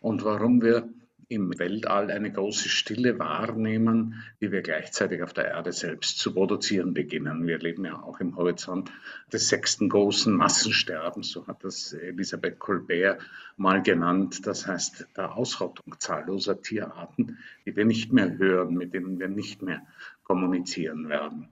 und 0.02 0.24
warum 0.24 0.62
wir 0.62 0.88
im 1.30 1.60
Weltall 1.60 2.10
eine 2.10 2.32
große 2.32 2.70
Stille 2.70 3.20
wahrnehmen, 3.20 4.24
die 4.40 4.52
wir 4.52 4.62
gleichzeitig 4.62 5.22
auf 5.24 5.34
der 5.34 5.50
Erde 5.50 5.74
selbst 5.74 6.20
zu 6.20 6.34
produzieren 6.34 6.94
beginnen. 6.94 7.46
Wir 7.46 7.60
leben 7.60 7.84
ja 7.84 8.02
auch 8.02 8.22
im 8.22 8.38
Horizont 8.38 8.92
des 9.32 9.50
sechsten 9.50 9.90
großen 9.90 10.34
Massensterbens, 10.34 11.32
so 11.32 11.46
hat 11.48 11.64
das 11.64 11.92
Elisabeth 11.94 12.60
Colbert 12.60 13.20
mal 13.58 13.82
genannt. 13.82 14.48
Das 14.48 14.68
heißt, 14.68 15.08
der 15.18 15.36
Ausrottung 15.36 15.96
zahlloser 16.00 16.62
Tierarten, 16.62 17.38
die 17.66 17.76
wir 17.76 17.86
nicht 17.86 18.14
mehr 18.14 18.38
hören, 18.38 18.76
mit 18.76 18.94
denen 18.94 19.20
wir 19.20 19.28
nicht 19.28 19.62
mehr 19.62 19.82
kommunizieren 20.24 21.10
werden. 21.10 21.50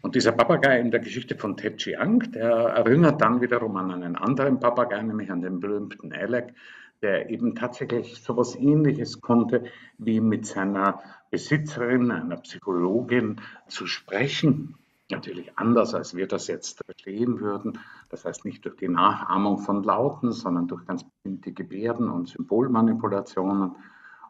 Und 0.00 0.14
dieser 0.14 0.32
Papagei 0.32 0.80
in 0.80 0.92
der 0.92 1.00
Geschichte 1.00 1.36
von 1.36 1.56
Ted 1.56 1.78
Chiang, 1.78 2.30
der 2.30 2.50
erinnert 2.50 3.20
dann 3.20 3.40
wiederum 3.40 3.76
an 3.76 3.90
einen 3.90 4.14
anderen 4.14 4.60
Papagei, 4.60 5.02
nämlich 5.02 5.30
an 5.32 5.42
den 5.42 5.58
berühmten 5.58 6.12
Alec, 6.12 6.54
der 7.02 7.30
eben 7.30 7.54
tatsächlich 7.54 8.22
so 8.22 8.32
etwas 8.32 8.56
Ähnliches 8.56 9.20
konnte, 9.20 9.64
wie 9.98 10.20
mit 10.20 10.46
seiner 10.46 11.00
Besitzerin, 11.30 12.10
einer 12.10 12.36
Psychologin, 12.38 13.40
zu 13.68 13.86
sprechen. 13.86 14.76
Natürlich 15.10 15.56
anders, 15.56 15.94
als 15.94 16.16
wir 16.16 16.26
das 16.26 16.48
jetzt 16.48 16.82
verstehen 16.84 17.40
würden. 17.40 17.78
Das 18.08 18.24
heißt 18.24 18.44
nicht 18.44 18.64
durch 18.64 18.76
die 18.76 18.88
Nachahmung 18.88 19.58
von 19.58 19.82
Lauten, 19.82 20.32
sondern 20.32 20.66
durch 20.66 20.84
ganz 20.86 21.04
bestimmte 21.04 21.52
Gebärden 21.52 22.10
und 22.10 22.28
Symbolmanipulationen. 22.28 23.76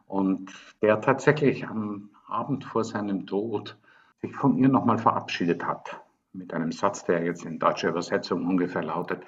Und 0.05 0.51
der 0.81 1.01
tatsächlich 1.01 1.67
am 1.67 2.09
Abend 2.27 2.63
vor 2.63 2.83
seinem 2.83 3.25
Tod 3.25 3.77
sich 4.21 4.35
von 4.35 4.57
ihr 4.57 4.69
nochmal 4.69 4.97
verabschiedet 4.97 5.65
hat. 5.65 6.01
Mit 6.33 6.53
einem 6.53 6.71
Satz, 6.71 7.05
der 7.05 7.23
jetzt 7.23 7.45
in 7.45 7.57
deutscher 7.57 7.89
Übersetzung 7.89 8.45
ungefähr 8.45 8.83
lautet, 8.83 9.23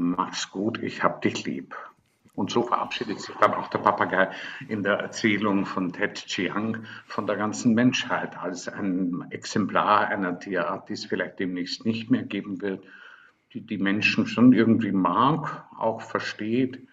Mach's 0.00 0.52
gut, 0.52 0.80
ich 0.80 1.02
hab 1.02 1.22
dich 1.22 1.44
lieb. 1.44 1.74
Und 2.38 2.52
so 2.52 2.62
verabschiedet 2.62 3.20
sich 3.20 3.34
dann 3.40 3.52
auch 3.52 3.66
der 3.66 3.80
Papagei 3.80 4.30
in 4.68 4.84
der 4.84 5.00
Erzählung 5.00 5.66
von 5.66 5.92
Ted 5.92 6.14
Chiang 6.14 6.84
von 7.04 7.26
der 7.26 7.34
ganzen 7.34 7.74
Menschheit 7.74 8.38
als 8.38 8.68
ein 8.68 9.26
Exemplar 9.30 10.06
einer 10.06 10.38
Tierart, 10.38 10.88
die 10.88 10.92
es 10.92 11.04
vielleicht 11.04 11.40
demnächst 11.40 11.84
nicht 11.84 12.12
mehr 12.12 12.22
geben 12.22 12.60
wird, 12.62 12.84
die 13.52 13.62
die 13.62 13.78
Menschen 13.78 14.28
schon 14.28 14.52
irgendwie 14.52 14.92
mag, 14.92 15.66
auch 15.76 16.00
versteht 16.00 16.86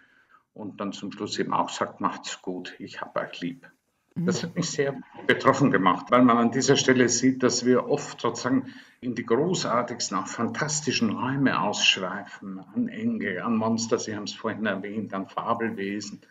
und 0.55 0.81
dann 0.81 0.93
zum 0.93 1.11
Schluss 1.11 1.37
eben 1.37 1.53
auch 1.53 1.69
sagt, 1.69 2.01
macht's 2.01 2.41
gut, 2.41 2.73
ich 2.79 3.01
hab 3.01 3.15
euch 3.15 3.39
lieb. 3.39 3.69
Das 4.17 4.43
hat 4.43 4.55
mich 4.55 4.69
sehr 4.69 4.95
betroffen 5.27 5.71
gemacht, 5.71 6.05
weil 6.09 6.23
man 6.23 6.37
an 6.37 6.51
dieser 6.51 6.77
Stelle 6.77 7.09
sieht, 7.09 7.43
dass 7.43 7.65
wir 7.65 7.89
oft 7.89 8.21
sozusagen 8.21 8.73
in 9.01 9.13
die 9.13 9.25
großartigsten, 9.25 10.17
auch 10.17 10.27
fantastischen 10.27 11.09
Räume 11.09 11.59
ausschweifen, 11.59 12.59
an 12.73 12.87
Engel, 12.87 13.41
an 13.41 13.57
Monster, 13.57 13.99
Sie 13.99 14.15
haben 14.15 14.23
es 14.23 14.33
vorhin 14.33 14.65
erwähnt, 14.65 15.13
an 15.13 15.27
Fabelwesen. 15.27 16.21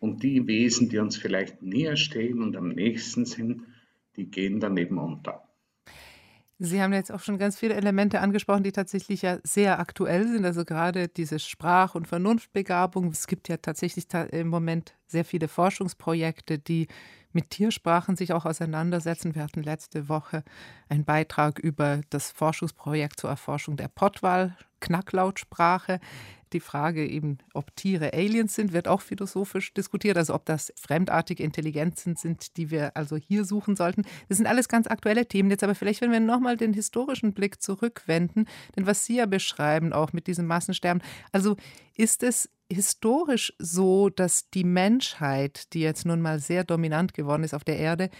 Und 0.00 0.22
die 0.22 0.46
Wesen, 0.46 0.88
die 0.88 0.98
uns 0.98 1.18
vielleicht 1.18 1.60
näher 1.60 1.96
stehen 1.96 2.42
und 2.42 2.56
am 2.56 2.68
nächsten 2.68 3.26
sind, 3.26 3.64
die 4.16 4.30
gehen 4.30 4.58
daneben 4.58 4.96
unter. 4.96 5.42
Sie 6.58 6.80
haben 6.80 6.94
jetzt 6.94 7.12
auch 7.12 7.20
schon 7.20 7.36
ganz 7.36 7.58
viele 7.58 7.74
Elemente 7.74 8.20
angesprochen, 8.20 8.62
die 8.62 8.72
tatsächlich 8.72 9.20
ja 9.20 9.38
sehr 9.42 9.78
aktuell 9.78 10.26
sind. 10.26 10.46
Also 10.46 10.64
gerade 10.64 11.06
diese 11.06 11.38
Sprach- 11.38 11.94
und 11.94 12.08
Vernunftbegabung. 12.08 13.08
Es 13.08 13.26
gibt 13.26 13.50
ja 13.50 13.58
tatsächlich 13.58 14.06
im 14.30 14.48
Moment 14.48 14.94
sehr 15.06 15.26
viele 15.26 15.48
Forschungsprojekte, 15.48 16.58
die 16.58 16.86
mit 17.36 17.50
Tiersprachen 17.50 18.16
sich 18.16 18.32
auch 18.32 18.46
auseinandersetzen. 18.46 19.34
Wir 19.34 19.42
hatten 19.42 19.62
letzte 19.62 20.08
Woche 20.08 20.42
einen 20.88 21.04
Beitrag 21.04 21.58
über 21.58 22.00
das 22.08 22.30
Forschungsprojekt 22.32 23.20
zur 23.20 23.28
Erforschung 23.28 23.76
der 23.76 23.88
Pottwal, 23.88 24.56
Knacklautsprache. 24.80 26.00
Die 26.54 26.60
Frage 26.60 27.06
eben, 27.06 27.36
ob 27.52 27.76
Tiere 27.76 28.14
Aliens 28.14 28.54
sind, 28.54 28.72
wird 28.72 28.88
auch 28.88 29.02
philosophisch 29.02 29.74
diskutiert. 29.74 30.16
Also 30.16 30.34
ob 30.34 30.46
das 30.46 30.72
fremdartige 30.76 31.42
Intelligenzen 31.42 32.16
sind, 32.16 32.56
die 32.56 32.70
wir 32.70 32.96
also 32.96 33.16
hier 33.16 33.44
suchen 33.44 33.76
sollten. 33.76 34.04
Das 34.30 34.38
sind 34.38 34.46
alles 34.46 34.68
ganz 34.68 34.86
aktuelle 34.86 35.26
Themen. 35.26 35.50
Jetzt 35.50 35.62
aber 35.62 35.74
vielleicht, 35.74 36.00
wenn 36.00 36.12
wir 36.12 36.20
nochmal 36.20 36.56
den 36.56 36.72
historischen 36.72 37.34
Blick 37.34 37.60
zurückwenden, 37.60 38.46
denn 38.76 38.86
was 38.86 39.04
Sie 39.04 39.16
ja 39.16 39.26
beschreiben, 39.26 39.92
auch 39.92 40.14
mit 40.14 40.26
diesem 40.26 40.46
Massensterben, 40.46 41.02
also 41.32 41.56
ist 41.96 42.22
es 42.22 42.48
historisch 42.70 43.52
so, 43.58 44.08
dass 44.08 44.50
die 44.50 44.64
Menschheit, 44.64 45.72
die 45.72 45.80
jetzt 45.80 46.06
nun 46.06 46.20
mal 46.20 46.38
sehr 46.38 46.64
dominant 46.64 47.14
geworden 47.14 47.44
ist 47.44 47.54
auf 47.54 47.64
der 47.64 47.78
Erde, 47.78 48.10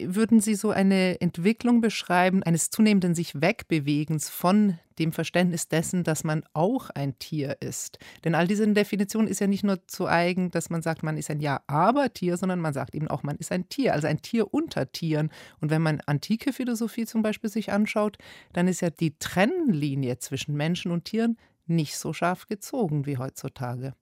würden 0.00 0.40
Sie 0.40 0.54
so 0.54 0.70
eine 0.70 1.20
Entwicklung 1.20 1.80
beschreiben, 1.80 2.42
eines 2.42 2.70
zunehmenden 2.70 3.14
sich 3.14 3.40
Wegbewegens 3.40 4.28
von 4.28 4.78
dem 4.98 5.12
Verständnis 5.12 5.68
dessen, 5.68 6.04
dass 6.04 6.24
man 6.24 6.44
auch 6.52 6.90
ein 6.90 7.18
Tier 7.18 7.56
ist? 7.60 7.98
Denn 8.24 8.34
all 8.34 8.46
diese 8.46 8.66
Definitionen 8.68 9.28
ist 9.28 9.40
ja 9.40 9.46
nicht 9.46 9.64
nur 9.64 9.86
zu 9.86 10.06
eigen, 10.06 10.50
dass 10.50 10.70
man 10.70 10.82
sagt, 10.82 11.02
man 11.02 11.16
ist 11.16 11.30
ein 11.30 11.40
Ja-Aber-Tier, 11.40 12.36
sondern 12.36 12.60
man 12.60 12.74
sagt 12.74 12.94
eben 12.94 13.08
auch, 13.08 13.22
man 13.22 13.36
ist 13.36 13.52
ein 13.52 13.68
Tier, 13.68 13.92
also 13.92 14.06
ein 14.06 14.22
Tier 14.22 14.52
unter 14.52 14.90
Tieren. 14.92 15.30
Und 15.60 15.70
wenn 15.70 15.82
man 15.82 16.00
antike 16.06 16.52
Philosophie 16.52 17.06
zum 17.06 17.22
Beispiel 17.22 17.50
sich 17.50 17.72
anschaut, 17.72 18.18
dann 18.52 18.68
ist 18.68 18.80
ja 18.80 18.90
die 18.90 19.18
Trennlinie 19.18 20.18
zwischen 20.18 20.56
Menschen 20.56 20.92
und 20.92 21.04
Tieren 21.04 21.36
nicht 21.68 21.96
so 21.96 22.12
scharf 22.12 22.46
gezogen 22.46 23.06
wie 23.06 23.18
heutzutage. 23.18 23.94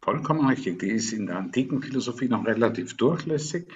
Vollkommen 0.00 0.46
richtig. 0.46 0.80
Die 0.80 0.90
ist 0.90 1.12
in 1.12 1.26
der 1.26 1.38
antiken 1.38 1.82
Philosophie 1.82 2.28
noch 2.28 2.44
relativ 2.44 2.96
durchlässig, 2.96 3.68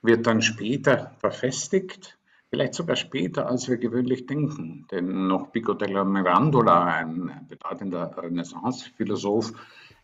wird 0.00 0.26
dann 0.26 0.40
später 0.40 1.12
verfestigt, 1.18 2.18
vielleicht 2.50 2.74
sogar 2.74 2.94
später, 2.94 3.48
als 3.48 3.68
wir 3.68 3.76
gewöhnlich 3.76 4.26
denken. 4.26 4.86
Denn 4.92 5.26
noch 5.26 5.50
Pico 5.50 5.74
della 5.74 6.04
Mirandola, 6.04 6.84
ein 6.84 7.46
bedeutender 7.48 8.14
Renaissance-Philosoph, 8.16 9.52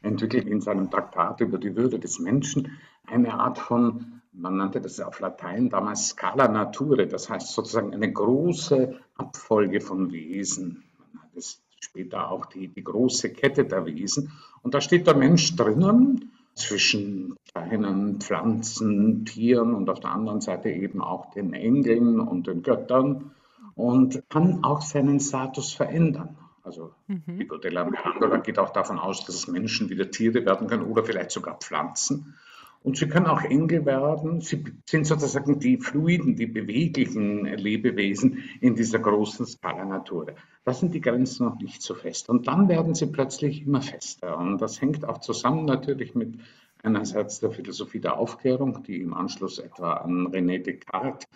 entwickelt 0.02 0.48
in 0.48 0.60
seinem 0.60 0.90
Traktat 0.90 1.40
über 1.40 1.58
die 1.58 1.76
Würde 1.76 1.98
des 2.00 2.18
Menschen 2.18 2.76
eine 3.06 3.34
Art 3.34 3.58
von, 3.58 4.20
man 4.32 4.56
nannte 4.56 4.80
das 4.80 4.98
auf 5.00 5.20
Latein 5.20 5.68
damals 5.70 6.08
Scala 6.08 6.48
Nature, 6.48 7.06
das 7.06 7.30
heißt 7.30 7.52
sozusagen 7.52 7.94
eine 7.94 8.12
große 8.12 8.98
Abfolge 9.16 9.80
von 9.80 10.10
Wesen. 10.12 10.82
Man 10.98 11.22
hat 11.22 11.36
es 11.36 11.62
später 11.84 12.30
auch 12.30 12.46
die, 12.46 12.68
die 12.68 12.84
große 12.84 13.32
Kette 13.32 13.64
der 13.64 13.84
Wesen. 13.86 14.32
Und 14.62 14.74
da 14.74 14.80
steht 14.80 15.06
der 15.06 15.16
Mensch 15.16 15.56
drinnen 15.56 16.32
zwischen 16.54 17.36
kleinen 17.50 18.20
Pflanzen, 18.20 19.24
Tieren 19.24 19.74
und 19.74 19.88
auf 19.88 20.00
der 20.00 20.10
anderen 20.10 20.40
Seite 20.40 20.70
eben 20.70 21.00
auch 21.00 21.30
den 21.30 21.54
Engeln 21.54 22.20
und 22.20 22.46
den 22.46 22.62
Göttern 22.62 23.32
und 23.74 24.22
kann 24.28 24.62
auch 24.62 24.82
seinen 24.82 25.18
Status 25.20 25.72
verändern. 25.72 26.36
Also 26.62 26.92
mhm. 27.08 27.38
Pico 27.38 27.56
della 27.56 27.84
Mirandola 27.84 28.36
geht 28.38 28.58
auch 28.58 28.70
davon 28.70 28.98
aus, 28.98 29.24
dass 29.24 29.48
Menschen 29.48 29.88
wieder 29.88 30.10
Tiere 30.10 30.44
werden 30.44 30.68
können 30.68 30.84
oder 30.84 31.04
vielleicht 31.04 31.32
sogar 31.32 31.56
Pflanzen. 31.56 32.34
Und 32.82 32.96
sie 32.96 33.06
können 33.06 33.26
auch 33.26 33.42
Engel 33.42 33.86
werden. 33.86 34.40
Sie 34.40 34.64
sind 34.88 35.06
sozusagen 35.06 35.60
die 35.60 35.76
fluiden, 35.76 36.34
die 36.34 36.46
beweglichen 36.46 37.44
Lebewesen 37.44 38.42
in 38.60 38.74
dieser 38.74 38.98
großen 38.98 39.46
Skala 39.46 39.84
Natur. 39.84 40.34
Da 40.64 40.74
sind 40.74 40.92
die 40.92 41.00
Grenzen 41.00 41.46
noch 41.46 41.58
nicht 41.58 41.82
so 41.82 41.94
fest. 41.94 42.28
Und 42.28 42.48
dann 42.48 42.68
werden 42.68 42.94
sie 42.94 43.06
plötzlich 43.06 43.66
immer 43.66 43.82
fester. 43.82 44.36
Und 44.36 44.60
das 44.60 44.80
hängt 44.80 45.04
auch 45.04 45.18
zusammen 45.18 45.64
natürlich 45.64 46.14
mit 46.14 46.40
einerseits 46.82 47.38
der 47.40 47.52
Philosophie 47.52 48.00
der 48.00 48.16
Aufklärung, 48.18 48.82
die 48.82 49.00
im 49.00 49.14
Anschluss 49.14 49.58
etwa 49.58 49.94
an 49.94 50.28
René 50.28 50.58
Descartes 50.58 51.28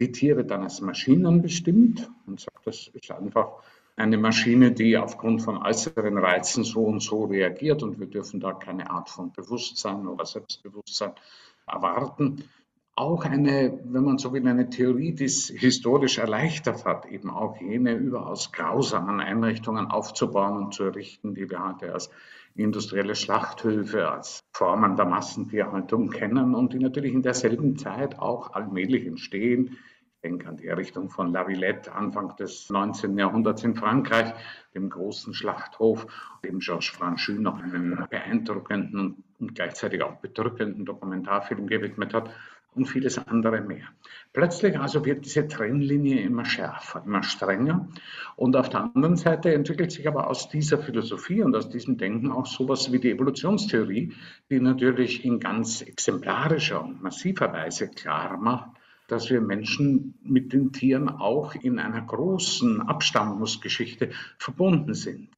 die 0.00 0.10
Tiere 0.10 0.44
dann 0.44 0.62
als 0.62 0.80
Maschinen 0.80 1.42
bestimmt 1.42 2.10
und 2.26 2.40
sagt, 2.40 2.66
das 2.66 2.88
ist 2.92 3.10
einfach 3.10 3.62
eine 3.96 4.18
Maschine, 4.18 4.72
die 4.72 4.96
aufgrund 4.98 5.42
von 5.42 5.56
äußeren 5.58 6.18
Reizen 6.18 6.64
so 6.64 6.84
und 6.84 7.00
so 7.00 7.24
reagiert 7.24 7.82
und 7.82 8.00
wir 8.00 8.06
dürfen 8.06 8.40
da 8.40 8.52
keine 8.52 8.90
Art 8.90 9.08
von 9.08 9.32
Bewusstsein 9.32 10.06
oder 10.08 10.26
Selbstbewusstsein 10.26 11.12
erwarten. 11.66 12.44
Auch 12.96 13.24
eine, 13.24 13.80
wenn 13.84 14.04
man 14.04 14.18
so 14.18 14.32
will, 14.32 14.46
eine 14.46 14.70
Theorie, 14.70 15.12
die 15.12 15.24
es 15.24 15.48
historisch 15.48 16.18
erleichtert 16.18 16.84
hat, 16.84 17.06
eben 17.06 17.30
auch 17.30 17.60
jene 17.60 17.94
überaus 17.94 18.52
grausamen 18.52 19.20
Einrichtungen 19.20 19.86
aufzubauen 19.86 20.56
und 20.56 20.74
zu 20.74 20.84
errichten, 20.84 21.34
die 21.34 21.50
wir 21.50 21.64
heute 21.64 21.92
als 21.92 22.10
industrielle 22.54 23.16
Schlachthöfe, 23.16 24.08
als 24.08 24.40
Formen 24.52 24.94
der 24.94 25.06
Massentierhaltung 25.06 26.10
kennen 26.10 26.54
und 26.54 26.72
die 26.72 26.78
natürlich 26.78 27.12
in 27.12 27.22
derselben 27.22 27.76
Zeit 27.76 28.20
auch 28.20 28.52
allmählich 28.52 29.06
entstehen 29.06 29.76
denke 30.24 30.48
an 30.48 30.56
die 30.56 30.66
Errichtung 30.66 31.10
von 31.10 31.32
La 31.32 31.46
Villette 31.46 31.92
Anfang 31.92 32.34
des 32.36 32.70
19. 32.70 33.16
Jahrhunderts 33.18 33.62
in 33.62 33.76
Frankreich, 33.76 34.32
dem 34.74 34.88
großen 34.88 35.34
Schlachthof, 35.34 36.06
dem 36.42 36.58
Georges 36.58 36.88
Franchu 36.88 37.32
noch 37.32 37.62
einen 37.62 38.06
beeindruckenden 38.08 39.22
und 39.38 39.54
gleichzeitig 39.54 40.02
auch 40.02 40.16
bedrückenden 40.16 40.86
Dokumentarfilm 40.86 41.66
gewidmet 41.66 42.14
hat 42.14 42.30
und 42.74 42.86
vieles 42.86 43.18
andere 43.18 43.60
mehr. 43.60 43.86
Plötzlich 44.32 44.80
also 44.80 45.04
wird 45.04 45.26
diese 45.26 45.46
Trennlinie 45.46 46.20
immer 46.22 46.44
schärfer, 46.44 47.02
immer 47.04 47.22
strenger 47.22 47.88
und 48.36 48.56
auf 48.56 48.68
der 48.70 48.90
anderen 48.94 49.16
Seite 49.16 49.54
entwickelt 49.54 49.92
sich 49.92 50.08
aber 50.08 50.28
aus 50.28 50.48
dieser 50.48 50.78
Philosophie 50.78 51.42
und 51.42 51.54
aus 51.54 51.68
diesem 51.68 51.98
Denken 51.98 52.32
auch 52.32 52.46
sowas 52.46 52.90
wie 52.90 52.98
die 52.98 53.12
Evolutionstheorie, 53.12 54.12
die 54.50 54.60
natürlich 54.60 55.24
in 55.24 55.38
ganz 55.38 55.82
exemplarischer 55.82 56.82
und 56.82 57.02
massiver 57.02 57.52
Weise 57.52 57.90
klar 57.90 58.38
macht, 58.38 58.70
dass 59.08 59.30
wir 59.30 59.40
Menschen 59.40 60.14
mit 60.22 60.52
den 60.52 60.72
Tieren 60.72 61.08
auch 61.08 61.54
in 61.54 61.78
einer 61.78 62.02
großen 62.02 62.80
Abstammungsgeschichte 62.80 64.10
verbunden 64.38 64.94
sind. 64.94 65.28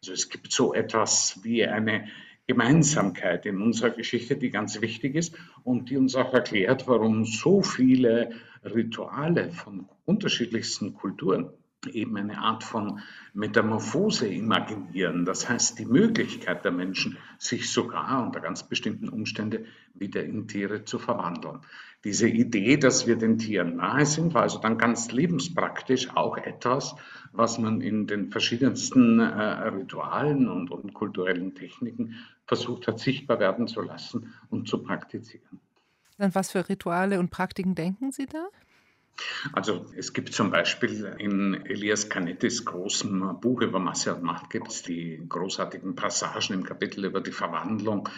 Also 0.00 0.12
es 0.12 0.28
gibt 0.28 0.52
so 0.52 0.74
etwas 0.74 1.40
wie 1.42 1.64
eine 1.64 2.08
Gemeinsamkeit 2.46 3.46
in 3.46 3.62
unserer 3.62 3.90
Geschichte, 3.90 4.36
die 4.36 4.50
ganz 4.50 4.80
wichtig 4.80 5.14
ist 5.14 5.34
und 5.62 5.88
die 5.88 5.96
uns 5.96 6.14
auch 6.14 6.34
erklärt, 6.34 6.86
warum 6.86 7.24
so 7.24 7.62
viele 7.62 8.32
Rituale 8.64 9.50
von 9.50 9.88
unterschiedlichsten 10.04 10.94
Kulturen 10.94 11.50
eben 11.86 12.16
eine 12.16 12.38
Art 12.38 12.64
von 12.64 13.00
Metamorphose 13.32 14.28
imaginieren. 14.28 15.24
Das 15.24 15.48
heißt, 15.48 15.78
die 15.78 15.84
Möglichkeit 15.84 16.64
der 16.64 16.72
Menschen, 16.72 17.18
sich 17.38 17.70
sogar 17.72 18.22
unter 18.24 18.40
ganz 18.40 18.62
bestimmten 18.62 19.08
Umständen 19.08 19.66
wieder 19.94 20.24
in 20.24 20.48
Tiere 20.48 20.84
zu 20.84 20.98
verwandeln. 20.98 21.60
Diese 22.04 22.28
Idee, 22.28 22.76
dass 22.76 23.06
wir 23.06 23.16
den 23.16 23.38
Tieren 23.38 23.76
nahe 23.76 24.04
sind, 24.04 24.34
war 24.34 24.42
also 24.42 24.58
dann 24.58 24.76
ganz 24.76 25.10
lebenspraktisch 25.10 26.14
auch 26.14 26.36
etwas, 26.36 26.94
was 27.32 27.58
man 27.58 27.80
in 27.80 28.06
den 28.06 28.30
verschiedensten 28.30 29.20
äh, 29.20 29.24
Ritualen 29.24 30.48
und, 30.48 30.70
und 30.70 30.92
kulturellen 30.92 31.54
Techniken 31.54 32.16
versucht 32.46 32.86
hat, 32.86 32.98
sichtbar 32.98 33.40
werden 33.40 33.66
zu 33.66 33.80
lassen 33.80 34.34
und 34.50 34.68
zu 34.68 34.82
praktizieren. 34.82 35.60
An 36.18 36.34
was 36.34 36.52
für 36.52 36.68
Rituale 36.68 37.18
und 37.18 37.30
Praktiken 37.30 37.74
denken 37.74 38.12
Sie 38.12 38.26
da? 38.26 38.46
Also 39.52 39.86
es 39.96 40.12
gibt 40.12 40.32
zum 40.32 40.50
Beispiel 40.50 41.14
in 41.18 41.66
Elias 41.66 42.08
Canettis 42.08 42.64
großem 42.64 43.38
Buch 43.40 43.62
über 43.62 43.78
Masse 43.78 44.14
und 44.14 44.22
Macht 44.22 44.50
gibt 44.50 44.68
es 44.68 44.82
die 44.82 45.22
großartigen 45.28 45.94
Passagen 45.94 46.54
im 46.54 46.64
Kapitel 46.64 47.04
über 47.04 47.20
die 47.20 47.32
Verwandlung, 47.32 48.08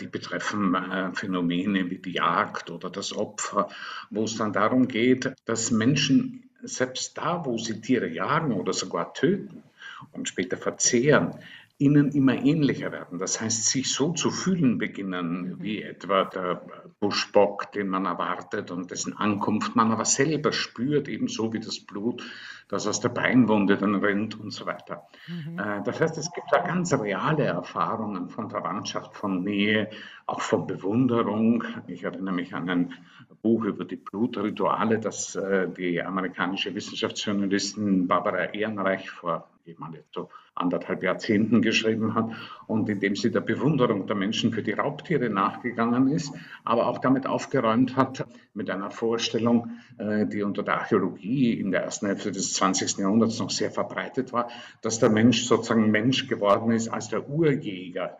die 0.00 0.06
betreffen 0.06 0.74
äh, 0.74 1.12
Phänomene 1.14 1.90
wie 1.90 1.98
die 1.98 2.12
Jagd 2.12 2.70
oder 2.70 2.90
das 2.90 3.14
Opfer, 3.16 3.68
wo 4.10 4.24
es 4.24 4.36
dann 4.36 4.52
darum 4.52 4.88
geht, 4.88 5.32
dass 5.44 5.70
Menschen 5.70 6.50
selbst 6.62 7.18
da, 7.18 7.44
wo 7.44 7.58
sie 7.58 7.80
Tiere 7.80 8.08
jagen 8.08 8.52
oder 8.52 8.72
sogar 8.72 9.14
töten 9.14 9.62
und 10.12 10.28
später 10.28 10.56
verzehren, 10.56 11.34
ihnen 11.82 12.12
immer 12.12 12.34
ähnlicher 12.34 12.92
werden. 12.92 13.18
Das 13.18 13.40
heißt, 13.40 13.66
sich 13.66 13.92
so 13.92 14.12
zu 14.12 14.30
fühlen 14.30 14.78
beginnen, 14.78 15.56
wie 15.60 15.82
etwa 15.82 16.24
der 16.24 16.62
Buschbock, 17.00 17.72
den 17.72 17.88
man 17.88 18.06
erwartet 18.06 18.70
und 18.70 18.90
dessen 18.92 19.16
Ankunft 19.16 19.74
man 19.74 19.90
aber 19.90 20.04
selber 20.04 20.52
spürt, 20.52 21.08
ebenso 21.08 21.52
wie 21.52 21.58
das 21.58 21.80
Blut, 21.80 22.22
das 22.68 22.86
aus 22.86 23.00
der 23.00 23.08
Beinwunde 23.08 23.76
dann 23.76 23.96
rennt 23.96 24.38
und 24.38 24.52
so 24.52 24.64
weiter. 24.64 25.06
Mhm. 25.26 25.58
Äh, 25.58 25.82
das 25.82 26.00
heißt, 26.00 26.16
es 26.18 26.30
gibt 26.32 26.46
da 26.52 26.58
ganz 26.58 26.92
reale 26.94 27.44
Erfahrungen 27.44 28.28
von 28.28 28.48
Verwandtschaft, 28.48 29.16
von 29.16 29.42
Nähe, 29.42 29.90
auch 30.26 30.40
von 30.40 30.66
Bewunderung. 30.66 31.64
Ich 31.88 32.04
erinnere 32.04 32.34
mich 32.34 32.54
an 32.54 32.70
ein 32.70 32.92
Buch 33.42 33.64
über 33.64 33.84
die 33.84 33.96
Blutrituale, 33.96 35.00
das 35.00 35.34
äh, 35.34 35.68
die 35.68 36.00
amerikanische 36.00 36.74
Wissenschaftsjournalistin 36.74 38.06
Barbara 38.06 38.44
Ehrenreich 38.54 39.10
vor 39.10 39.48
jemand 39.64 39.96
jetzt 39.96 40.14
so 40.14 40.30
anderthalb 40.54 41.02
Jahrzehnten 41.02 41.62
geschrieben 41.62 42.14
hat 42.14 42.30
und 42.66 42.88
in 42.88 43.00
dem 43.00 43.16
sie 43.16 43.30
der 43.30 43.40
Bewunderung 43.40 44.06
der 44.06 44.16
Menschen 44.16 44.52
für 44.52 44.62
die 44.62 44.72
Raubtiere 44.72 45.30
nachgegangen 45.30 46.08
ist, 46.08 46.32
aber 46.64 46.86
auch 46.86 46.98
damit 46.98 47.26
aufgeräumt 47.26 47.96
hat 47.96 48.26
mit 48.52 48.68
einer 48.68 48.90
Vorstellung, 48.90 49.70
äh, 49.98 50.26
die 50.26 50.42
unter 50.42 50.62
der 50.62 50.80
Archäologie 50.80 51.54
in 51.54 51.70
der 51.70 51.84
ersten 51.84 52.06
Hälfte 52.06 52.32
des 52.32 52.52
20. 52.54 52.98
Jahrhunderts 52.98 53.38
noch 53.38 53.50
sehr 53.50 53.70
verbreitet 53.70 54.32
war, 54.32 54.48
dass 54.82 54.98
der 54.98 55.10
Mensch 55.10 55.44
sozusagen 55.44 55.90
Mensch 55.90 56.28
geworden 56.28 56.70
ist 56.72 56.88
als 56.88 57.08
der 57.08 57.28
Urjäger. 57.28 58.18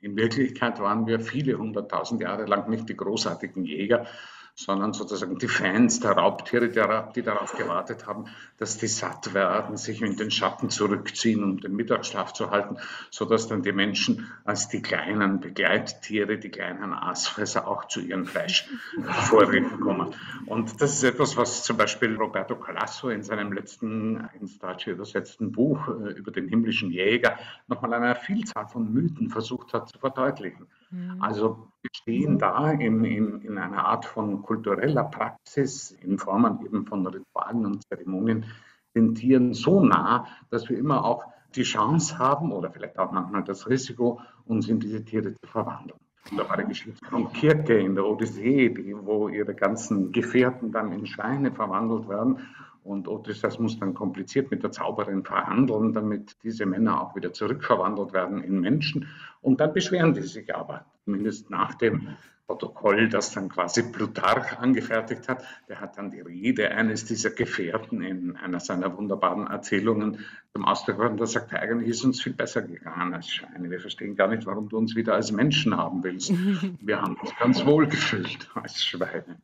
In 0.00 0.16
Wirklichkeit 0.16 0.78
waren 0.78 1.06
wir 1.06 1.18
viele 1.18 1.58
hunderttausend 1.58 2.20
Jahre 2.20 2.44
lang 2.44 2.70
nicht 2.70 2.88
die 2.88 2.96
großartigen 2.96 3.64
Jäger, 3.64 4.06
sondern 4.56 4.94
sozusagen 4.94 5.38
die 5.38 5.48
Fans 5.48 6.00
der 6.00 6.12
Raubtiere, 6.12 6.70
die 7.14 7.22
darauf 7.22 7.52
gewartet 7.56 8.06
haben, 8.06 8.24
dass 8.56 8.78
die 8.78 8.86
satt 8.86 9.34
werden, 9.34 9.76
sich 9.76 10.00
in 10.00 10.16
den 10.16 10.30
Schatten 10.30 10.70
zurückziehen, 10.70 11.44
um 11.44 11.60
den 11.60 11.76
Mittagsschlaf 11.76 12.32
zu 12.32 12.50
halten, 12.50 12.78
sodass 13.10 13.48
dann 13.48 13.62
die 13.62 13.72
Menschen 13.72 14.32
als 14.44 14.68
die 14.68 14.80
kleinen 14.80 15.40
Begleittiere, 15.40 16.38
die 16.38 16.48
kleinen 16.48 16.94
Aasfresser 16.94 17.68
auch 17.68 17.84
zu 17.86 18.00
ihren 18.00 18.24
Fleischvorräten 18.24 19.78
kommen. 19.80 20.14
Und 20.46 20.80
das 20.80 20.94
ist 20.94 21.04
etwas, 21.04 21.36
was 21.36 21.62
zum 21.62 21.76
Beispiel 21.76 22.16
Roberto 22.16 22.56
Calasso 22.56 23.10
in 23.10 23.22
seinem 23.22 23.52
letzten 23.52 24.26
ins 24.40 24.58
Deutsche 24.58 24.92
übersetzten 24.92 25.52
Buch 25.52 25.86
äh, 25.88 26.12
über 26.12 26.30
den 26.30 26.48
himmlischen 26.48 26.90
Jäger 26.90 27.38
nochmal 27.68 27.92
eine 27.92 28.14
Vielzahl 28.14 28.66
von 28.68 28.90
Mythen 28.90 29.28
versucht 29.28 29.74
hat 29.74 29.90
zu 29.90 29.98
verdeutlichen. 29.98 30.66
Mhm. 30.96 31.22
Also 31.22 31.68
wir 31.82 31.90
stehen 31.92 32.38
da 32.38 32.70
in, 32.70 33.04
in, 33.04 33.42
in 33.42 33.58
einer 33.58 33.84
Art 33.86 34.04
von 34.06 34.42
kultureller 34.42 35.04
Praxis 35.04 35.90
in 35.90 36.18
Form 36.18 36.60
eben 36.64 36.86
von 36.86 37.06
Ritualen 37.06 37.66
und 37.66 37.82
Zeremonien 37.88 38.46
den 38.94 39.14
Tieren 39.14 39.52
so 39.52 39.84
nah, 39.84 40.26
dass 40.50 40.68
wir 40.68 40.78
immer 40.78 41.04
auch 41.04 41.24
die 41.54 41.62
Chance 41.62 42.18
haben 42.18 42.50
oder 42.50 42.70
vielleicht 42.70 42.98
auch 42.98 43.12
manchmal 43.12 43.44
das 43.44 43.68
Risiko, 43.68 44.20
uns 44.46 44.68
in 44.68 44.80
diese 44.80 45.04
Tiere 45.04 45.34
zu 45.34 45.46
verwandeln. 45.46 45.98
Da 46.36 46.48
war 46.48 46.56
die 46.56 46.64
Geschichte 46.64 47.04
von 47.06 47.32
Kirke 47.32 47.78
in 47.78 47.94
der 47.94 48.04
Odyssee, 48.04 48.70
die, 48.70 48.96
wo 48.96 49.28
ihre 49.28 49.54
ganzen 49.54 50.10
Gefährten 50.10 50.72
dann 50.72 50.90
in 50.92 51.06
Schweine 51.06 51.52
verwandelt 51.52 52.08
werden. 52.08 52.40
Und 52.86 53.08
Odysseus 53.08 53.58
muss 53.58 53.80
dann 53.80 53.94
kompliziert 53.94 54.52
mit 54.52 54.62
der 54.62 54.70
Zauberin 54.70 55.24
verhandeln, 55.24 55.92
damit 55.92 56.36
diese 56.44 56.66
Männer 56.66 57.02
auch 57.02 57.16
wieder 57.16 57.32
zurückverwandelt 57.32 58.12
werden 58.12 58.40
in 58.40 58.60
Menschen. 58.60 59.08
Und 59.40 59.60
dann 59.60 59.72
beschweren 59.72 60.14
die 60.14 60.22
sich 60.22 60.54
aber, 60.54 60.86
zumindest 61.04 61.50
nach 61.50 61.74
dem 61.74 62.16
Protokoll, 62.46 63.08
das 63.08 63.32
dann 63.32 63.48
quasi 63.48 63.90
Plutarch 63.90 64.56
angefertigt 64.58 65.28
hat. 65.28 65.44
Der 65.68 65.80
hat 65.80 65.98
dann 65.98 66.12
die 66.12 66.20
Rede 66.20 66.70
eines 66.70 67.04
dieser 67.04 67.30
Gefährten 67.30 68.02
in 68.02 68.36
einer 68.36 68.60
seiner 68.60 68.96
wunderbaren 68.96 69.48
Erzählungen 69.48 70.20
zum 70.56 70.64
Ausdruck 70.64 70.96
gebracht. 70.96 71.20
Da 71.20 71.26
sagt 71.26 71.52
er, 71.52 71.60
eigentlich 71.60 71.90
ist 71.90 72.04
uns 72.04 72.22
viel 72.22 72.32
besser 72.32 72.62
gegangen 72.62 73.12
als 73.12 73.28
Schweine. 73.28 73.70
Wir 73.70 73.78
verstehen 73.78 74.16
gar 74.16 74.28
nicht, 74.28 74.46
warum 74.46 74.70
du 74.70 74.78
uns 74.78 74.96
wieder 74.96 75.14
als 75.14 75.30
Menschen 75.30 75.76
haben 75.76 76.02
willst. 76.02 76.32
Wir 76.80 77.00
haben 77.00 77.14
uns 77.16 77.30
ganz 77.38 77.64
wohl 77.66 77.86
gefühlt 77.86 78.48
als 78.54 78.82
Schweine. 78.82 79.36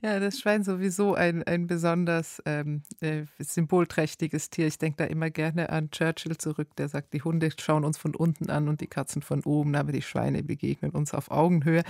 Ja, 0.00 0.20
das 0.20 0.38
Schwein 0.38 0.62
sowieso 0.62 1.14
ein, 1.14 1.42
ein 1.42 1.66
besonders 1.66 2.40
ähm, 2.46 2.82
äh, 3.00 3.24
symbolträchtiges 3.38 4.48
Tier. 4.50 4.68
Ich 4.68 4.78
denke 4.78 4.98
da 4.98 5.04
immer 5.04 5.30
gerne 5.30 5.68
an 5.68 5.90
Churchill 5.90 6.38
zurück, 6.38 6.68
der 6.76 6.88
sagt, 6.88 7.12
die 7.12 7.22
Hunde 7.22 7.50
schauen 7.58 7.84
uns 7.84 7.98
von 7.98 8.14
unten 8.14 8.50
an 8.50 8.68
und 8.68 8.80
die 8.80 8.86
Katzen 8.86 9.20
von 9.20 9.42
oben, 9.44 9.74
aber 9.74 9.92
die 9.92 10.00
Schweine 10.00 10.42
begegnen 10.42 10.92
uns 10.92 11.12
auf 11.12 11.30
Augenhöhe. 11.30 11.82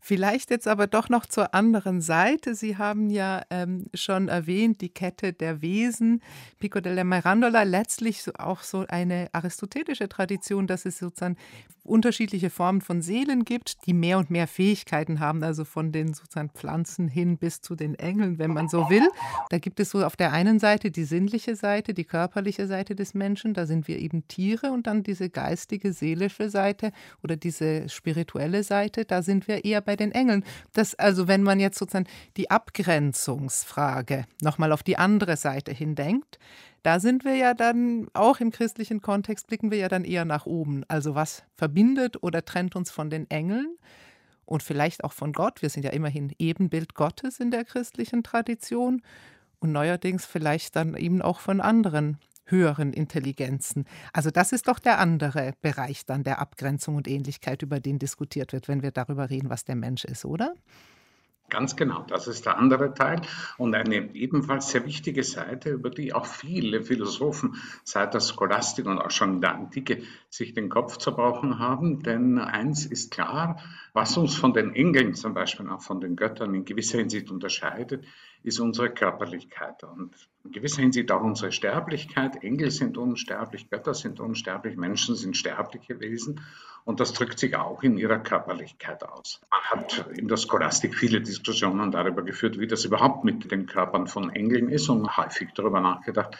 Vielleicht 0.00 0.50
jetzt 0.50 0.68
aber 0.68 0.86
doch 0.86 1.08
noch 1.08 1.26
zur 1.26 1.54
anderen 1.54 2.00
Seite. 2.00 2.54
Sie 2.54 2.76
haben 2.76 3.10
ja 3.10 3.42
ähm, 3.50 3.86
schon 3.94 4.28
erwähnt, 4.28 4.80
die 4.80 4.88
Kette 4.88 5.32
der 5.32 5.60
Wesen. 5.60 6.22
Pico 6.60 6.80
della 6.80 7.04
Mirandola, 7.04 7.64
letztlich 7.64 8.22
auch 8.38 8.62
so 8.62 8.86
eine 8.88 9.28
aristotelische 9.32 10.08
Tradition, 10.08 10.66
dass 10.66 10.84
es 10.84 10.98
sozusagen 10.98 11.36
unterschiedliche 11.88 12.50
Formen 12.50 12.80
von 12.80 13.02
Seelen 13.02 13.44
gibt, 13.44 13.86
die 13.86 13.94
mehr 13.94 14.18
und 14.18 14.30
mehr 14.30 14.46
Fähigkeiten 14.46 15.20
haben, 15.20 15.42
also 15.42 15.64
von 15.64 15.92
den 15.92 16.14
sozusagen 16.14 16.50
Pflanzen 16.50 17.08
hin 17.08 17.38
bis 17.38 17.60
zu 17.60 17.74
den 17.74 17.94
Engeln, 17.94 18.38
wenn 18.38 18.52
man 18.52 18.68
so 18.68 18.90
will. 18.90 19.08
Da 19.50 19.58
gibt 19.58 19.80
es 19.80 19.90
so 19.90 20.04
auf 20.04 20.16
der 20.16 20.32
einen 20.32 20.58
Seite 20.58 20.90
die 20.90 21.04
sinnliche 21.04 21.56
Seite, 21.56 21.94
die 21.94 22.04
körperliche 22.04 22.66
Seite 22.66 22.94
des 22.94 23.14
Menschen, 23.14 23.54
da 23.54 23.66
sind 23.66 23.88
wir 23.88 23.98
eben 23.98 24.28
Tiere 24.28 24.70
und 24.70 24.86
dann 24.86 25.02
diese 25.02 25.30
geistige, 25.30 25.92
seelische 25.92 26.50
Seite 26.50 26.92
oder 27.22 27.36
diese 27.36 27.88
spirituelle 27.88 28.62
Seite, 28.62 29.04
da 29.04 29.22
sind 29.22 29.48
wir 29.48 29.64
eher 29.64 29.80
bei 29.80 29.96
den 29.96 30.12
Engeln. 30.12 30.44
Das 30.72 30.94
also, 30.94 31.28
wenn 31.28 31.42
man 31.42 31.60
jetzt 31.60 31.78
sozusagen 31.78 32.06
die 32.36 32.50
Abgrenzungsfrage 32.50 34.24
nochmal 34.42 34.72
auf 34.72 34.82
die 34.82 34.98
andere 34.98 35.36
Seite 35.36 35.72
hindenkt, 35.72 36.38
da 36.82 37.00
sind 37.00 37.24
wir 37.24 37.34
ja 37.34 37.54
dann, 37.54 38.08
auch 38.14 38.40
im 38.40 38.50
christlichen 38.50 39.00
Kontext, 39.00 39.46
blicken 39.46 39.70
wir 39.70 39.78
ja 39.78 39.88
dann 39.88 40.04
eher 40.04 40.24
nach 40.24 40.46
oben. 40.46 40.84
Also 40.88 41.14
was 41.14 41.42
verbindet 41.56 42.22
oder 42.22 42.44
trennt 42.44 42.76
uns 42.76 42.90
von 42.90 43.10
den 43.10 43.28
Engeln 43.30 43.76
und 44.44 44.62
vielleicht 44.62 45.04
auch 45.04 45.12
von 45.12 45.32
Gott? 45.32 45.62
Wir 45.62 45.70
sind 45.70 45.84
ja 45.84 45.90
immerhin 45.90 46.32
Ebenbild 46.38 46.94
Gottes 46.94 47.40
in 47.40 47.50
der 47.50 47.64
christlichen 47.64 48.22
Tradition 48.22 49.02
und 49.58 49.72
neuerdings 49.72 50.24
vielleicht 50.24 50.76
dann 50.76 50.94
eben 50.94 51.20
auch 51.22 51.40
von 51.40 51.60
anderen 51.60 52.18
höheren 52.44 52.92
Intelligenzen. 52.92 53.84
Also 54.12 54.30
das 54.30 54.52
ist 54.52 54.68
doch 54.68 54.78
der 54.78 54.98
andere 54.98 55.52
Bereich 55.60 56.06
dann 56.06 56.24
der 56.24 56.38
Abgrenzung 56.38 56.96
und 56.96 57.08
Ähnlichkeit, 57.08 57.62
über 57.62 57.80
den 57.80 57.98
diskutiert 57.98 58.52
wird, 58.52 58.68
wenn 58.68 58.82
wir 58.82 58.90
darüber 58.90 59.30
reden, 59.30 59.50
was 59.50 59.64
der 59.64 59.76
Mensch 59.76 60.04
ist, 60.04 60.24
oder? 60.24 60.54
Ganz 61.50 61.76
genau, 61.76 62.02
das 62.02 62.28
ist 62.28 62.44
der 62.44 62.58
andere 62.58 62.92
Teil 62.92 63.22
und 63.56 63.74
eine 63.74 64.14
ebenfalls 64.14 64.68
sehr 64.68 64.84
wichtige 64.84 65.22
Seite, 65.22 65.70
über 65.70 65.88
die 65.88 66.12
auch 66.12 66.26
viele 66.26 66.82
Philosophen 66.82 67.56
seit 67.84 68.12
der 68.12 68.20
Scholastik 68.20 68.84
und 68.84 68.98
auch 68.98 69.10
schon 69.10 69.36
in 69.36 69.40
der 69.40 69.54
Antike 69.54 70.02
sich 70.28 70.52
den 70.52 70.68
Kopf 70.68 70.98
zerbrochen 70.98 71.58
haben. 71.58 72.02
Denn 72.02 72.38
eins 72.38 72.84
ist 72.84 73.10
klar, 73.10 73.62
was 73.94 74.18
uns 74.18 74.34
von 74.34 74.52
den 74.52 74.74
Engeln 74.74 75.14
zum 75.14 75.32
Beispiel, 75.32 75.70
auch 75.70 75.80
von 75.80 76.02
den 76.02 76.16
Göttern 76.16 76.54
in 76.54 76.66
gewisser 76.66 76.98
Hinsicht 76.98 77.30
unterscheidet, 77.30 78.04
ist 78.42 78.60
unsere 78.60 78.90
Körperlichkeit 78.90 79.84
und 79.84 80.14
in 80.44 80.52
gewisser 80.52 80.82
Hinsicht 80.82 81.10
auch 81.10 81.22
unsere 81.22 81.50
Sterblichkeit. 81.50 82.42
Engel 82.42 82.70
sind 82.70 82.98
unsterblich, 82.98 83.70
Götter 83.70 83.94
sind 83.94 84.20
unsterblich, 84.20 84.76
Menschen 84.76 85.14
sind 85.16 85.34
sterbliche 85.34 85.98
Wesen 85.98 86.42
und 86.88 87.00
das 87.00 87.12
drückt 87.12 87.38
sich 87.38 87.54
auch 87.54 87.82
in 87.82 87.98
ihrer 87.98 88.18
Körperlichkeit 88.18 89.04
aus. 89.04 89.42
Man 89.50 89.60
hat 89.60 90.08
in 90.16 90.26
der 90.26 90.38
Scholastik 90.38 90.94
viele 90.94 91.20
Diskussionen 91.20 91.90
darüber 91.90 92.22
geführt, 92.22 92.58
wie 92.58 92.66
das 92.66 92.86
überhaupt 92.86 93.24
mit 93.24 93.52
den 93.52 93.66
Körpern 93.66 94.06
von 94.06 94.30
Engeln 94.30 94.70
ist 94.70 94.88
und 94.88 95.18
häufig 95.18 95.50
darüber 95.54 95.82
nachgedacht, 95.82 96.38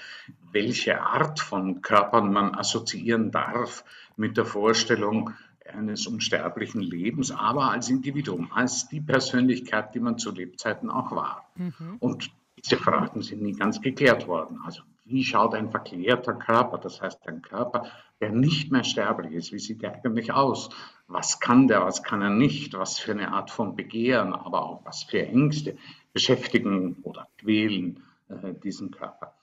welche 0.50 1.02
Art 1.02 1.38
von 1.38 1.82
Körpern 1.82 2.32
man 2.32 2.54
assoziieren 2.54 3.30
darf 3.30 3.84
mit 4.16 4.38
der 4.38 4.46
Vorstellung, 4.46 5.34
eines 5.70 6.06
unsterblichen 6.06 6.80
Lebens, 6.80 7.30
aber 7.30 7.70
als 7.70 7.90
Individuum, 7.90 8.50
als 8.50 8.88
die 8.88 9.02
Persönlichkeit, 9.02 9.94
die 9.94 10.00
man 10.00 10.16
zu 10.16 10.32
Lebzeiten 10.32 10.88
auch 10.88 11.10
war. 11.10 11.46
Mhm. 11.56 11.96
Und 11.98 12.30
diese 12.56 12.78
Fragen 12.78 13.20
sind 13.20 13.42
nie 13.42 13.52
ganz 13.52 13.82
geklärt 13.82 14.26
worden. 14.26 14.60
Also 14.64 14.80
wie 15.08 15.24
schaut 15.24 15.54
ein 15.54 15.70
verklärter 15.70 16.34
Körper, 16.34 16.78
das 16.78 17.00
heißt 17.00 17.26
ein 17.26 17.40
Körper, 17.40 17.86
der 18.20 18.30
nicht 18.30 18.70
mehr 18.70 18.84
sterblich 18.84 19.32
ist, 19.32 19.52
wie 19.52 19.58
sieht 19.58 19.82
der 19.82 19.94
eigentlich 19.94 20.32
aus? 20.32 20.68
Was 21.06 21.40
kann 21.40 21.66
der, 21.66 21.84
was 21.84 22.02
kann 22.02 22.20
er 22.20 22.30
nicht? 22.30 22.74
Was 22.74 22.98
für 22.98 23.12
eine 23.12 23.32
Art 23.32 23.50
von 23.50 23.74
Begehren, 23.74 24.34
aber 24.34 24.62
auch 24.62 24.84
was 24.84 25.04
für 25.04 25.26
Ängste 25.26 25.76
beschäftigen 26.12 26.98
oder 27.02 27.26
quälen 27.38 28.02
äh, 28.28 28.52
diesen 28.62 28.90
Körper? 28.90 29.34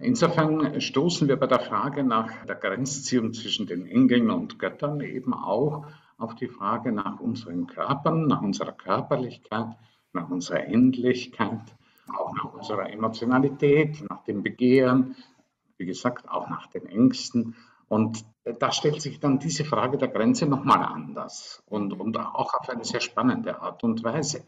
Insofern 0.00 0.80
stoßen 0.80 1.28
wir 1.28 1.36
bei 1.36 1.46
der 1.46 1.60
Frage 1.60 2.02
nach 2.02 2.44
der 2.46 2.56
Grenzziehung 2.56 3.32
zwischen 3.34 3.66
den 3.66 3.86
Engeln 3.86 4.30
und 4.30 4.58
Göttern 4.58 5.00
eben 5.00 5.34
auch 5.34 5.86
auf 6.16 6.34
die 6.34 6.48
Frage 6.48 6.92
nach 6.92 7.20
unseren 7.20 7.66
Körpern, 7.66 8.26
nach 8.26 8.40
unserer 8.40 8.72
Körperlichkeit, 8.72 9.76
nach 10.12 10.30
unserer 10.30 10.64
Endlichkeit, 10.64 11.60
auch 12.08 12.32
nach 12.34 12.52
unserer 12.52 12.90
Emotionalität, 12.90 14.04
nach 14.08 14.24
dem 14.24 14.42
Begehren, 14.42 15.16
wie 15.76 15.86
gesagt, 15.86 16.28
auch 16.28 16.48
nach 16.48 16.66
den 16.68 16.86
Ängsten. 16.86 17.54
Und 17.88 18.24
da 18.44 18.72
stellt 18.72 19.02
sich 19.02 19.20
dann 19.20 19.38
diese 19.38 19.64
Frage 19.64 19.98
der 19.98 20.08
Grenze 20.08 20.46
nochmal 20.46 20.82
anders 20.84 21.62
und, 21.66 21.92
und 21.92 22.16
auch 22.18 22.54
auf 22.54 22.68
eine 22.68 22.84
sehr 22.84 23.00
spannende 23.00 23.60
Art 23.60 23.84
und 23.84 24.02
Weise. 24.02 24.44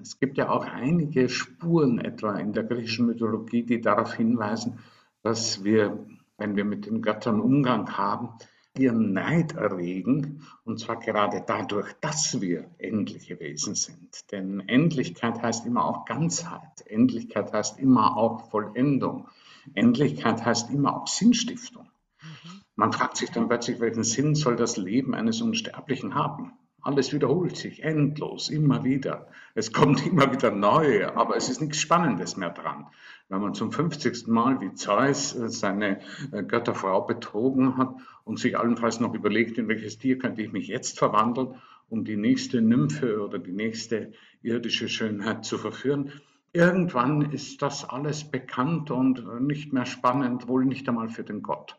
Es 0.00 0.18
gibt 0.18 0.38
ja 0.38 0.48
auch 0.48 0.64
einige 0.64 1.28
Spuren 1.28 1.98
etwa 1.98 2.34
in 2.36 2.52
der 2.52 2.64
griechischen 2.64 3.06
Mythologie, 3.06 3.62
die 3.62 3.80
darauf 3.80 4.14
hinweisen, 4.14 4.78
dass 5.22 5.64
wir, 5.64 6.06
wenn 6.38 6.56
wir 6.56 6.64
mit 6.64 6.86
den 6.86 7.02
Göttern 7.02 7.40
Umgang 7.40 7.96
haben, 7.96 8.30
ihren 8.76 9.12
Neid 9.12 9.52
erregen, 9.52 10.42
und 10.64 10.80
zwar 10.80 10.98
gerade 10.98 11.42
dadurch, 11.46 11.92
dass 12.00 12.40
wir 12.40 12.70
endliche 12.78 13.38
Wesen 13.38 13.74
sind. 13.74 14.32
Denn 14.32 14.60
Endlichkeit 14.60 15.42
heißt 15.42 15.66
immer 15.66 15.84
auch 15.84 16.04
Ganzheit, 16.06 16.86
Endlichkeit 16.86 17.52
heißt 17.52 17.78
immer 17.78 18.16
auch 18.16 18.50
Vollendung, 18.50 19.28
Endlichkeit 19.74 20.44
heißt 20.44 20.70
immer 20.70 20.96
auch 20.96 21.06
Sinnstiftung. 21.06 21.90
Mhm. 22.22 22.62
Man 22.74 22.92
fragt 22.92 23.18
sich 23.18 23.30
dann 23.30 23.48
plötzlich, 23.48 23.80
welchen 23.80 24.04
Sinn 24.04 24.34
soll 24.34 24.56
das 24.56 24.76
Leben 24.76 25.14
eines 25.14 25.42
Unsterblichen 25.42 26.14
haben? 26.14 26.52
Alles 26.82 27.12
wiederholt 27.12 27.56
sich 27.56 27.84
endlos, 27.84 28.48
immer 28.48 28.82
wieder. 28.82 29.28
Es 29.54 29.72
kommt 29.72 30.04
immer 30.06 30.32
wieder 30.32 30.50
neu, 30.50 31.06
aber 31.06 31.36
es 31.36 31.48
ist 31.48 31.60
nichts 31.60 31.78
Spannendes 31.78 32.36
mehr 32.36 32.50
dran. 32.50 32.88
Wenn 33.28 33.40
man 33.40 33.54
zum 33.54 33.70
50. 33.70 34.26
Mal 34.26 34.60
wie 34.60 34.74
Zeus 34.74 35.34
äh, 35.34 35.48
seine 35.48 36.00
äh, 36.32 36.42
Götterfrau 36.42 37.02
betrogen 37.02 37.76
hat 37.76 37.94
und 38.24 38.40
sich 38.40 38.58
allenfalls 38.58 38.98
noch 38.98 39.14
überlegt, 39.14 39.58
in 39.58 39.68
welches 39.68 39.98
Tier 39.98 40.18
könnte 40.18 40.42
ich 40.42 40.52
mich 40.52 40.66
jetzt 40.66 40.98
verwandeln, 40.98 41.54
um 41.88 42.04
die 42.04 42.16
nächste 42.16 42.60
Nymphe 42.60 43.22
oder 43.22 43.38
die 43.38 43.52
nächste 43.52 44.12
irdische 44.42 44.88
Schönheit 44.88 45.44
zu 45.44 45.58
verführen, 45.58 46.12
irgendwann 46.52 47.32
ist 47.32 47.62
das 47.62 47.88
alles 47.88 48.24
bekannt 48.24 48.90
und 48.90 49.40
nicht 49.42 49.72
mehr 49.72 49.86
spannend, 49.86 50.48
wohl 50.48 50.64
nicht 50.64 50.88
einmal 50.88 51.10
für 51.10 51.22
den 51.22 51.42
Gott. 51.42 51.76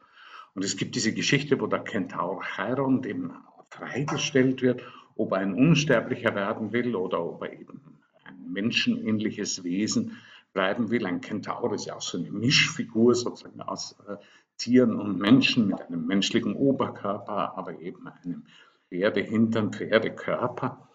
Und 0.56 0.64
es 0.64 0.78
gibt 0.78 0.96
diese 0.96 1.14
Geschichte, 1.14 1.60
wo 1.60 1.68
der 1.68 1.80
Kentaur 1.80 2.42
Chiron 2.56 3.02
dem 3.02 3.34
freigestellt 3.74 4.62
wird, 4.62 4.84
ob 5.16 5.32
er 5.32 5.40
ein 5.40 5.54
Unsterblicher 5.54 6.36
werden 6.36 6.72
will 6.72 6.96
oder 6.96 7.24
ob 7.24 7.44
er 7.44 7.54
eben 7.54 7.82
ein 8.24 8.52
menschenähnliches 8.52 9.64
Wesen 9.64 10.18
bleiben 10.54 10.90
will. 10.90 11.06
Ein 11.06 11.22
Kentaur 11.22 11.74
ist 11.74 11.86
ja 11.86 11.96
auch 11.96 12.02
so 12.02 12.18
eine 12.18 12.32
Mischfigur 12.32 13.16
sozusagen 13.16 13.62
aus 13.62 13.96
äh, 14.08 14.18
Tieren 14.58 15.00
und 15.00 15.20
Menschen 15.20 15.68
mit 15.68 15.82
einem 15.82 16.06
menschlichen 16.06 16.56
Oberkörper, 16.56 17.58
aber 17.58 17.80
eben 17.80 18.08
einem 18.08 18.46
Pferdehintern, 18.90 19.74
Pferdekörper. 19.74 20.88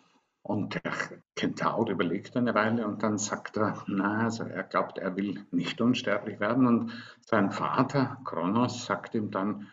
Und 0.43 0.83
der 0.83 0.93
Kentaur 1.35 1.91
überlegt 1.91 2.37
eine 2.37 2.55
Weile 2.55 2.87
und 2.87 3.03
dann 3.03 3.19
sagt 3.19 3.59
er, 3.59 3.85
na, 3.87 4.25
also 4.25 4.45
er 4.45 4.63
glaubt, 4.63 4.97
er 4.97 5.17
will 5.17 5.45
nicht 5.51 5.81
unsterblich 5.81 6.41
werden. 6.41 6.67
Und 6.67 6.93
sein 7.21 7.51
Vater, 7.51 8.19
Kronos, 8.25 8.87
sagt 8.87 9.15
ihm 9.15 9.31
dann, 9.31 9.67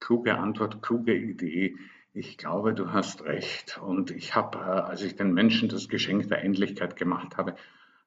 kluge 0.00 0.36
Antwort, 0.36 0.82
kluge 0.82 1.14
Idee, 1.14 1.76
ich 2.18 2.36
glaube, 2.36 2.74
du 2.74 2.92
hast 2.92 3.24
recht. 3.24 3.78
Und 3.78 4.10
ich 4.10 4.34
habe, 4.34 4.58
äh, 4.58 4.62
als 4.62 5.02
ich 5.02 5.14
den 5.14 5.32
Menschen 5.32 5.68
das 5.68 5.88
Geschenk 5.88 6.28
der 6.28 6.42
Endlichkeit 6.42 6.96
gemacht 6.96 7.36
habe, 7.36 7.54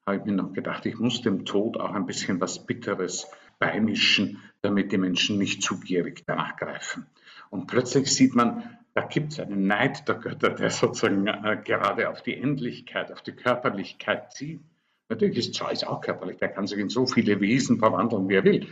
habe 0.05 0.17
ich 0.17 0.25
mir 0.25 0.33
noch 0.33 0.51
gedacht, 0.51 0.85
ich 0.85 0.99
muss 0.99 1.21
dem 1.21 1.45
Tod 1.45 1.77
auch 1.77 1.93
ein 1.93 2.05
bisschen 2.05 2.41
was 2.41 2.65
Bitteres 2.65 3.27
beimischen, 3.59 4.41
damit 4.61 4.91
die 4.91 4.97
Menschen 4.97 5.37
nicht 5.37 5.63
zu 5.63 5.79
gierig 5.79 6.23
danach 6.25 6.57
greifen. 6.57 7.05
Und 7.49 7.67
plötzlich 7.67 8.13
sieht 8.13 8.35
man, 8.35 8.77
da 8.93 9.03
gibt 9.03 9.33
es 9.33 9.39
einen 9.39 9.67
Neid 9.67 10.07
der 10.09 10.15
Götter, 10.15 10.49
der 10.49 10.69
sozusagen 10.69 11.27
äh, 11.27 11.61
gerade 11.63 12.09
auf 12.09 12.21
die 12.21 12.35
Endlichkeit, 12.35 13.11
auf 13.11 13.21
die 13.21 13.31
Körperlichkeit 13.31 14.33
zieht. 14.33 14.59
Natürlich 15.07 15.37
ist 15.37 15.53
Zeus 15.53 15.83
auch 15.83 16.01
körperlich, 16.01 16.37
der 16.37 16.49
kann 16.49 16.67
sich 16.67 16.79
in 16.79 16.89
so 16.89 17.05
viele 17.05 17.39
Wesen 17.39 17.79
verwandeln, 17.79 18.27
wie 18.27 18.35
er 18.35 18.43
will. 18.43 18.67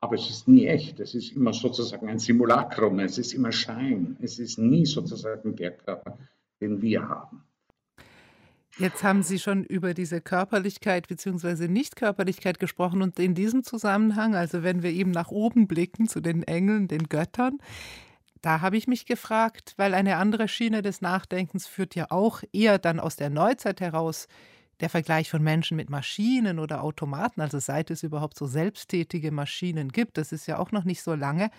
Aber 0.00 0.14
es 0.14 0.30
ist 0.30 0.48
nie 0.48 0.66
echt. 0.66 0.98
Es 1.00 1.14
ist 1.14 1.32
immer 1.32 1.52
sozusagen 1.52 2.08
ein 2.08 2.18
Simulacrum. 2.18 2.98
Es 3.00 3.18
ist 3.18 3.34
immer 3.34 3.52
Schein. 3.52 4.16
Es 4.20 4.38
ist 4.38 4.58
nie 4.58 4.86
sozusagen 4.86 5.54
der 5.56 5.72
Körper, 5.72 6.18
den 6.60 6.80
wir 6.80 7.06
haben. 7.06 7.44
Jetzt 8.78 9.02
haben 9.02 9.22
Sie 9.22 9.38
schon 9.38 9.64
über 9.64 9.92
diese 9.92 10.22
Körperlichkeit 10.22 11.06
bzw. 11.08 11.68
Nichtkörperlichkeit 11.68 12.58
gesprochen 12.58 13.02
und 13.02 13.18
in 13.18 13.34
diesem 13.34 13.62
Zusammenhang, 13.62 14.34
also 14.34 14.62
wenn 14.62 14.82
wir 14.82 14.90
eben 14.90 15.10
nach 15.10 15.30
oben 15.30 15.66
blicken 15.66 16.08
zu 16.08 16.20
den 16.20 16.44
Engeln, 16.44 16.88
den 16.88 17.08
Göttern, 17.08 17.58
da 18.40 18.62
habe 18.62 18.78
ich 18.78 18.86
mich 18.86 19.04
gefragt, 19.04 19.74
weil 19.76 19.92
eine 19.92 20.16
andere 20.16 20.48
Schiene 20.48 20.80
des 20.80 21.02
Nachdenkens 21.02 21.66
führt 21.66 21.94
ja 21.94 22.06
auch 22.08 22.42
eher 22.52 22.78
dann 22.78 23.00
aus 23.00 23.16
der 23.16 23.28
Neuzeit 23.28 23.82
heraus 23.82 24.28
der 24.80 24.90
Vergleich 24.90 25.30
von 25.30 25.42
Menschen 25.42 25.76
mit 25.76 25.90
Maschinen 25.90 26.58
oder 26.58 26.82
Automaten, 26.82 27.40
also 27.40 27.58
seit 27.58 27.90
es 27.90 28.02
überhaupt 28.02 28.38
so 28.38 28.46
selbsttätige 28.46 29.30
Maschinen 29.30 29.90
gibt, 29.90 30.18
das 30.18 30.32
ist 30.32 30.46
ja 30.46 30.58
auch 30.58 30.72
noch 30.72 30.84
nicht 30.84 31.02
so 31.02 31.14
lange. 31.14 31.50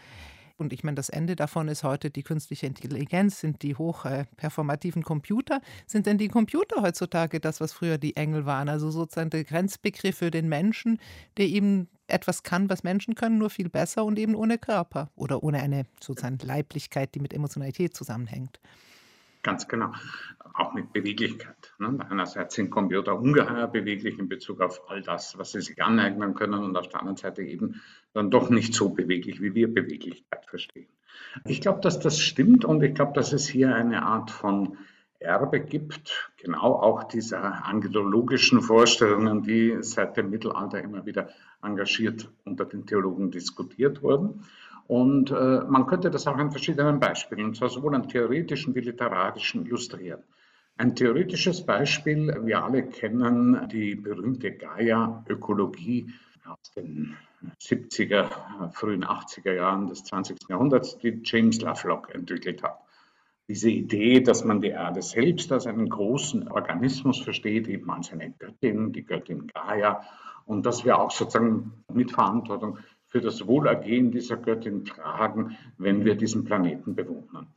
Und 0.61 0.73
ich 0.73 0.83
meine, 0.83 0.95
das 0.95 1.09
Ende 1.09 1.35
davon 1.35 1.67
ist 1.67 1.83
heute 1.83 2.11
die 2.11 2.21
künstliche 2.21 2.67
Intelligenz, 2.67 3.39
sind 3.39 3.63
die 3.63 3.75
hochperformativen 3.75 5.01
Computer. 5.01 5.59
Sind 5.87 6.05
denn 6.05 6.19
die 6.19 6.27
Computer 6.27 6.83
heutzutage 6.83 7.39
das, 7.39 7.59
was 7.59 7.73
früher 7.73 7.97
die 7.97 8.15
Engel 8.15 8.45
waren? 8.45 8.69
Also 8.69 8.91
sozusagen 8.91 9.31
der 9.31 9.43
Grenzbegriff 9.43 10.17
für 10.17 10.29
den 10.29 10.47
Menschen, 10.47 10.99
der 11.37 11.47
eben 11.47 11.89
etwas 12.05 12.43
kann, 12.43 12.69
was 12.69 12.83
Menschen 12.83 13.15
können, 13.15 13.39
nur 13.39 13.49
viel 13.49 13.69
besser 13.69 14.05
und 14.05 14.19
eben 14.19 14.35
ohne 14.35 14.59
Körper 14.59 15.09
oder 15.15 15.41
ohne 15.41 15.61
eine 15.61 15.85
sozusagen 15.99 16.37
Leiblichkeit, 16.37 17.15
die 17.15 17.19
mit 17.19 17.33
Emotionalität 17.33 17.95
zusammenhängt. 17.95 18.59
Ganz 19.43 19.67
genau. 19.67 19.91
Auch 20.53 20.73
mit 20.73 20.93
Beweglichkeit. 20.93 21.73
Ne? 21.79 21.97
Einerseits 22.09 22.55
sind 22.55 22.69
Computer 22.69 23.17
ungeheuer 23.17 23.67
beweglich 23.67 24.19
in 24.19 24.29
Bezug 24.29 24.61
auf 24.61 24.89
all 24.89 25.01
das, 25.01 25.37
was 25.37 25.51
sie 25.51 25.61
sich 25.61 25.81
aneignen 25.81 26.33
können 26.35 26.63
und 26.63 26.77
auf 26.77 26.89
der 26.89 26.99
anderen 26.99 27.17
Seite 27.17 27.41
eben 27.41 27.81
dann 28.13 28.29
doch 28.29 28.49
nicht 28.49 28.73
so 28.73 28.89
beweglich, 28.89 29.41
wie 29.41 29.55
wir 29.55 29.73
Beweglichkeit 29.73 30.45
verstehen. 30.45 30.87
Ich 31.45 31.61
glaube, 31.61 31.81
dass 31.81 31.99
das 31.99 32.19
stimmt 32.19 32.65
und 32.65 32.83
ich 32.83 32.93
glaube, 32.93 33.13
dass 33.13 33.33
es 33.33 33.47
hier 33.47 33.73
eine 33.73 34.03
Art 34.03 34.29
von 34.29 34.77
Erbe 35.21 35.59
gibt, 35.59 36.31
genau 36.37 36.73
auch 36.73 37.03
dieser 37.03 37.65
angelologischen 37.65 38.61
Vorstellungen, 38.61 39.43
die 39.43 39.77
seit 39.81 40.17
dem 40.17 40.31
Mittelalter 40.31 40.81
immer 40.81 41.05
wieder 41.05 41.29
engagiert 41.61 42.29
unter 42.43 42.65
den 42.65 42.85
Theologen 42.85 43.29
diskutiert 43.31 44.01
wurden. 44.01 44.43
Und 44.91 45.31
äh, 45.31 45.61
man 45.69 45.85
könnte 45.85 46.11
das 46.11 46.27
auch 46.27 46.35
an 46.35 46.51
verschiedenen 46.51 46.99
Beispielen, 46.99 47.45
und 47.45 47.55
zwar 47.55 47.69
sowohl 47.69 47.95
an 47.95 48.09
theoretischen 48.09 48.75
wie 48.75 48.81
literarischen, 48.81 49.65
illustrieren. 49.65 50.21
Ein 50.75 50.97
theoretisches 50.97 51.65
Beispiel, 51.65 52.37
wir 52.43 52.61
alle 52.61 52.83
kennen 52.89 53.69
die 53.69 53.95
berühmte 53.95 54.51
Gaia-Ökologie 54.51 56.13
aus 56.45 56.73
den 56.75 57.15
70er, 57.61 58.73
frühen 58.73 59.05
80er 59.05 59.53
Jahren 59.53 59.87
des 59.87 60.03
20. 60.03 60.37
Jahrhunderts, 60.49 60.97
die 60.97 61.21
James 61.23 61.61
Lovelock 61.61 62.13
entwickelt 62.13 62.61
hat. 62.61 62.77
Diese 63.47 63.69
Idee, 63.69 64.19
dass 64.19 64.43
man 64.43 64.59
die 64.59 64.71
Erde 64.71 65.01
selbst 65.01 65.53
als 65.53 65.67
einen 65.67 65.87
großen 65.87 66.49
Organismus 66.49 67.21
versteht, 67.21 67.69
eben 67.69 67.89
als 67.89 68.11
eine 68.11 68.31
Göttin, 68.31 68.91
die 68.91 69.05
Göttin 69.05 69.47
Gaia, 69.47 70.01
und 70.45 70.65
dass 70.65 70.83
wir 70.83 70.99
auch 70.99 71.11
sozusagen 71.11 71.71
Mitverantwortung 71.93 72.79
für 73.11 73.19
das 73.19 73.45
Wohlergehen 73.45 74.09
dieser 74.09 74.37
Göttin 74.37 74.85
tragen, 74.85 75.57
wenn 75.77 76.05
wir 76.05 76.15
diesen 76.15 76.45
Planeten 76.45 76.95
bewohnen. 76.95 77.47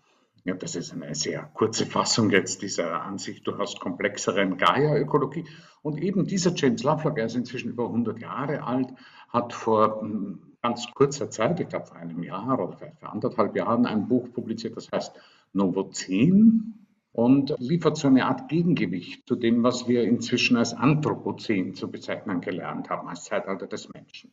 Ja, 0.44 0.54
das 0.54 0.74
ist 0.74 0.92
eine 0.92 1.14
sehr 1.14 1.48
kurze 1.54 1.86
Fassung 1.86 2.30
jetzt 2.30 2.60
dieser 2.60 3.02
an 3.02 3.18
durchaus 3.44 3.78
komplexeren 3.78 4.58
Gaia-Ökologie. 4.58 5.46
Und 5.80 6.02
eben 6.02 6.26
dieser 6.26 6.52
James 6.54 6.82
Lovelock, 6.82 7.18
er 7.18 7.26
ist 7.26 7.36
inzwischen 7.36 7.70
über 7.70 7.86
100 7.86 8.20
Jahre 8.20 8.64
alt, 8.64 8.88
hat 9.28 9.52
vor 9.54 10.02
hm, 10.02 10.56
ganz 10.60 10.86
kurzer 10.92 11.30
Zeit, 11.30 11.60
ich 11.60 11.68
glaube 11.68 11.86
vor 11.86 11.96
einem 11.96 12.22
Jahr 12.22 12.58
oder 12.58 12.76
vielleicht 12.76 12.98
vor 12.98 13.12
anderthalb 13.12 13.56
Jahren, 13.56 13.86
ein 13.86 14.08
Buch 14.08 14.32
publiziert, 14.32 14.76
das 14.76 14.90
heißt 14.92 15.14
Novozän 15.52 16.86
und 17.12 17.54
liefert 17.58 17.96
so 17.96 18.08
eine 18.08 18.26
Art 18.26 18.48
Gegengewicht 18.48 19.26
zu 19.28 19.36
dem, 19.36 19.62
was 19.62 19.86
wir 19.86 20.02
inzwischen 20.02 20.56
als 20.56 20.74
Anthropozän 20.74 21.74
zu 21.74 21.90
bezeichnen 21.90 22.40
gelernt 22.40 22.90
haben, 22.90 23.08
als 23.08 23.24
Zeitalter 23.24 23.68
des 23.68 23.88
Menschen. 23.94 24.32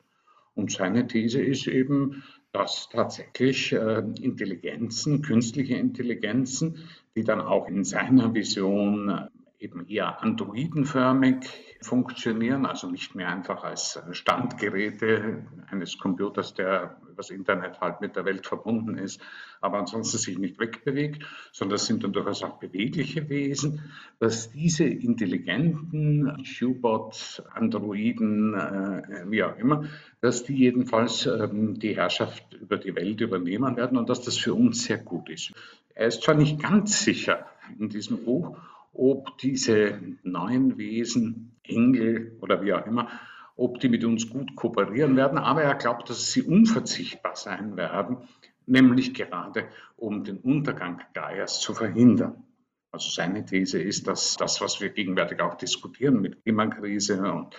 Und 0.54 0.72
seine 0.72 1.08
These 1.08 1.42
ist 1.42 1.68
eben, 1.68 2.24
dass 2.52 2.90
tatsächlich 2.90 3.72
äh, 3.72 4.04
Intelligenzen, 4.22 5.22
künstliche 5.22 5.76
Intelligenzen, 5.76 6.80
die 7.16 7.24
dann 7.24 7.42
auch 7.42 7.68
in 7.68 7.84
seiner 7.84 8.34
Vision 8.34 9.10
äh, 9.10 9.28
eben 9.62 9.88
eher 9.88 10.22
androidenförmig 10.24 11.46
funktionieren, 11.82 12.66
also 12.66 12.90
nicht 12.90 13.16
mehr 13.16 13.30
einfach 13.30 13.64
als 13.64 14.00
Standgeräte 14.12 15.46
eines 15.70 15.98
Computers, 16.00 16.54
der 16.56 16.98
übers 17.12 17.30
Internet 17.30 17.80
halt 17.80 18.02
mit 18.02 18.16
der 18.16 18.26
Welt 18.26 18.48
verbunden 18.48 18.98
ist, 18.98 19.22
aber 19.62 19.78
ansonsten 19.78 20.18
sich 20.18 20.38
nicht 20.40 20.60
wegbewegt, 20.60 21.24
sondern 21.52 21.76
das 21.76 21.86
sind 21.86 22.04
dann 22.04 22.14
durchaus 22.14 22.44
auch 22.44 22.58
bewegliche 22.58 23.30
Wesen, 23.30 23.92
dass 24.20 24.52
diese 24.52 24.86
intelligenten 24.86 26.44
Q-Bots, 26.44 27.44
Androiden, 27.54 28.56
äh, 28.56 29.26
wie 29.28 29.44
auch 29.44 29.58
immer, 29.58 29.86
dass 30.22 30.44
die 30.44 30.56
jedenfalls 30.56 31.28
ähm, 31.28 31.80
die 31.80 31.96
Herrschaft 31.96 32.54
über 32.56 32.78
die 32.78 32.96
Welt 32.96 33.22
übernehmen 33.22 33.76
werden 33.76 33.98
und 33.98 34.10
dass 34.10 34.24
das 34.24 34.38
für 34.38 34.56
uns 34.56 34.86
sehr 34.86 34.98
gut 34.98 35.30
ist. 35.30 35.54
Er 35.94 36.08
ist 36.08 36.24
zwar 36.24 36.36
nicht 36.36 36.62
ganz 36.62 37.04
sicher 37.04 37.46
in 37.78 37.90
diesem 37.90 38.24
Buch, 38.24 38.58
ob 38.94 39.38
diese 39.38 40.00
neuen 40.24 40.78
Wesen, 40.78 41.56
Engel 41.64 42.38
oder 42.42 42.62
wie 42.62 42.74
auch 42.74 42.86
immer, 42.86 43.10
ob 43.56 43.80
die 43.80 43.90
mit 43.90 44.04
uns 44.04 44.30
gut 44.30 44.56
kooperieren 44.56 45.16
werden, 45.16 45.38
aber 45.38 45.64
er 45.64 45.76
glaubt, 45.76 46.10
dass 46.10 46.32
sie 46.32 46.42
unverzichtbar 46.42 47.36
sein 47.36 47.78
werden, 47.78 48.18
nämlich 48.66 49.14
gerade 49.14 49.68
um 49.98 50.24
den 50.24 50.38
Untergang 50.38 51.02
Gaias 51.14 51.60
zu 51.60 51.74
verhindern. 51.74 52.44
Also 52.92 53.10
seine 53.10 53.46
These 53.46 53.82
ist, 53.82 54.08
dass 54.08 54.36
das, 54.36 54.60
was 54.60 54.82
wir 54.82 54.90
gegenwärtig 54.90 55.40
auch 55.42 55.56
diskutieren 55.56 56.20
mit 56.20 56.44
Klimakrise 56.44 57.22
und 57.32 57.56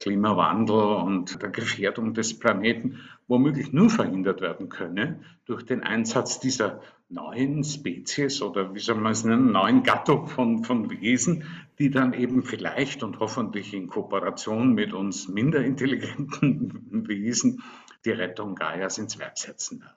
Klimawandel 0.00 0.76
und 0.76 1.40
der 1.40 1.50
Gefährdung 1.50 2.14
des 2.14 2.38
Planeten 2.38 3.00
womöglich 3.26 3.72
nur 3.72 3.90
verhindert 3.90 4.40
werden 4.40 4.68
könne 4.68 5.20
durch 5.46 5.64
den 5.64 5.82
Einsatz 5.82 6.40
dieser 6.40 6.80
neuen 7.08 7.64
Spezies 7.64 8.42
oder 8.42 8.74
wie 8.74 8.80
soll 8.80 8.96
man 8.96 9.12
es 9.12 9.24
nennen, 9.24 9.52
neuen 9.52 9.82
Gattung 9.82 10.26
von, 10.26 10.64
von 10.64 10.90
Wesen, 10.90 11.44
die 11.78 11.90
dann 11.90 12.12
eben 12.12 12.42
vielleicht 12.42 13.02
und 13.02 13.20
hoffentlich 13.20 13.72
in 13.72 13.86
Kooperation 13.86 14.74
mit 14.74 14.92
uns 14.92 15.28
minder 15.28 15.64
intelligenten 15.64 17.08
Wesen 17.08 17.62
die 18.04 18.10
Rettung 18.10 18.54
Gaias 18.54 18.98
ins 18.98 19.18
Werk 19.18 19.38
setzen 19.38 19.80
werden. 19.80 19.96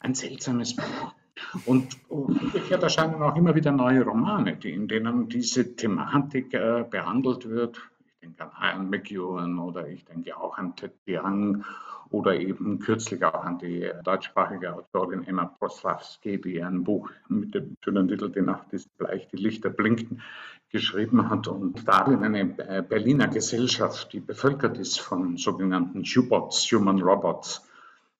Ein 0.00 0.14
seltsames 0.14 0.76
Buch. 0.76 1.14
Und 1.64 1.96
umgekehrt 2.08 2.82
erscheinen 2.82 3.22
auch 3.22 3.36
immer 3.36 3.54
wieder 3.54 3.70
neue 3.70 4.02
Romane, 4.02 4.56
die, 4.56 4.72
in 4.72 4.88
denen 4.88 5.28
diese 5.28 5.76
Thematik 5.76 6.52
äh, 6.52 6.84
behandelt 6.88 7.48
wird 7.48 7.80
denke 8.20 8.44
an 8.44 8.50
Ian 8.60 8.90
McEwan 8.90 9.58
oder 9.58 9.88
ich 9.88 10.04
denke 10.04 10.36
auch 10.36 10.58
an 10.58 10.74
Ted 10.76 10.92
Young 11.06 11.64
oder 12.10 12.38
eben 12.38 12.78
kürzlich 12.78 13.22
auch 13.24 13.44
an 13.44 13.58
die 13.58 13.90
deutschsprachige 14.02 14.74
Autorin 14.74 15.24
Emma 15.24 15.44
Proslawski, 15.44 16.40
die 16.40 16.62
ein 16.62 16.84
Buch 16.84 17.10
mit 17.28 17.54
dem 17.54 17.76
schönen 17.82 18.08
Titel 18.08 18.30
Die 18.30 18.40
Nacht 18.40 18.72
ist 18.72 18.96
bleich, 18.96 19.28
die 19.28 19.36
Lichter 19.36 19.70
blinken 19.70 20.22
geschrieben 20.70 21.30
hat 21.30 21.48
und 21.48 21.86
darin 21.88 22.22
eine 22.22 22.44
Berliner 22.82 23.28
Gesellschaft, 23.28 24.12
die 24.12 24.20
bevölkert 24.20 24.78
ist 24.78 25.00
von 25.00 25.36
sogenannten 25.38 26.02
Hubots, 26.04 26.70
Human 26.72 27.00
Robots, 27.00 27.66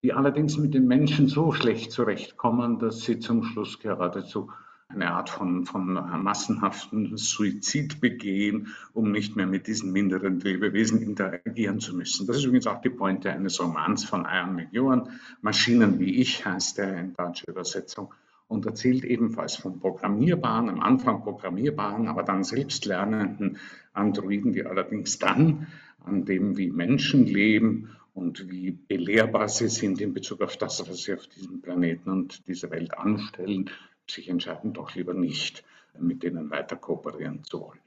die 0.02 0.12
allerdings 0.12 0.56
mit 0.56 0.72
den 0.74 0.86
Menschen 0.86 1.28
so 1.28 1.52
schlecht 1.52 1.92
zurechtkommen, 1.92 2.78
dass 2.78 3.00
sie 3.00 3.18
zum 3.18 3.42
Schluss 3.42 3.78
geradezu 3.80 4.50
eine 4.88 5.12
Art 5.12 5.28
von, 5.28 5.66
von 5.66 5.92
massenhaften 5.92 7.16
Suizid 7.16 8.00
begehen, 8.00 8.68
um 8.94 9.12
nicht 9.12 9.36
mehr 9.36 9.46
mit 9.46 9.66
diesen 9.66 9.92
minderen 9.92 10.40
Lebewesen 10.40 11.02
interagieren 11.02 11.78
zu 11.78 11.94
müssen. 11.94 12.26
Das 12.26 12.38
ist 12.38 12.44
übrigens 12.44 12.66
auch 12.66 12.80
die 12.80 12.88
Pointe 12.88 13.30
eines 13.30 13.60
Romans 13.60 14.04
von 14.04 14.22
Ian 14.22 14.56
McEwan, 14.56 15.10
Maschinen 15.42 15.98
wie 15.98 16.16
ich 16.16 16.46
heißt 16.46 16.78
er 16.78 17.00
in 17.00 17.14
deutscher 17.14 17.48
Übersetzung, 17.48 18.14
und 18.48 18.64
erzählt 18.64 19.04
ebenfalls 19.04 19.56
von 19.56 19.78
programmierbaren, 19.78 20.70
am 20.70 20.80
Anfang 20.80 21.22
programmierbaren, 21.22 22.08
aber 22.08 22.22
dann 22.22 22.44
selbstlernenden 22.44 23.58
Androiden, 23.92 24.54
die 24.54 24.64
allerdings 24.64 25.18
dann 25.18 25.66
an 26.02 26.24
dem, 26.24 26.56
wie 26.56 26.70
Menschen 26.70 27.26
leben 27.26 27.90
und 28.14 28.50
wie 28.50 28.70
belehrbar 28.70 29.48
sie 29.48 29.68
sind 29.68 30.00
in 30.00 30.14
Bezug 30.14 30.40
auf 30.40 30.56
das, 30.56 30.80
was 30.88 31.02
sie 31.02 31.12
auf 31.12 31.26
diesem 31.26 31.60
Planeten 31.60 32.10
und 32.10 32.48
dieser 32.48 32.70
Welt 32.70 32.96
anstellen, 32.96 33.68
sich 34.10 34.28
entscheiden, 34.28 34.72
doch 34.72 34.94
lieber 34.94 35.14
nicht 35.14 35.64
mit 35.98 36.22
denen 36.22 36.50
weiter 36.50 36.76
kooperieren 36.76 37.44
zu 37.44 37.60
wollen. 37.60 37.80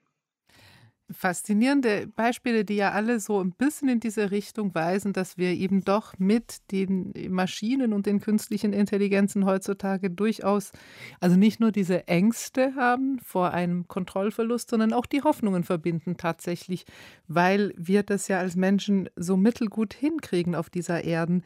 Faszinierende 1.13 2.07
Beispiele, 2.07 2.65
die 2.65 2.75
ja 2.75 2.91
alle 2.91 3.19
so 3.19 3.39
ein 3.39 3.51
bisschen 3.51 3.89
in 3.89 3.99
diese 3.99 4.31
Richtung 4.31 4.73
weisen, 4.75 5.13
dass 5.13 5.37
wir 5.37 5.51
eben 5.51 5.83
doch 5.83 6.17
mit 6.17 6.71
den 6.71 7.13
Maschinen 7.29 7.93
und 7.93 8.05
den 8.05 8.19
künstlichen 8.19 8.73
Intelligenzen 8.73 9.45
heutzutage 9.45 10.09
durchaus, 10.09 10.71
also 11.19 11.35
nicht 11.35 11.59
nur 11.59 11.71
diese 11.71 12.07
Ängste 12.07 12.75
haben 12.75 13.19
vor 13.19 13.51
einem 13.51 13.87
Kontrollverlust, 13.87 14.69
sondern 14.69 14.93
auch 14.93 15.05
die 15.05 15.21
Hoffnungen 15.21 15.63
verbinden 15.63 16.17
tatsächlich, 16.17 16.85
weil 17.27 17.73
wir 17.77 18.03
das 18.03 18.27
ja 18.27 18.39
als 18.39 18.55
Menschen 18.55 19.09
so 19.15 19.37
mittelgut 19.37 19.93
hinkriegen 19.93 20.55
auf 20.55 20.69
dieser 20.69 21.03
Erden 21.03 21.43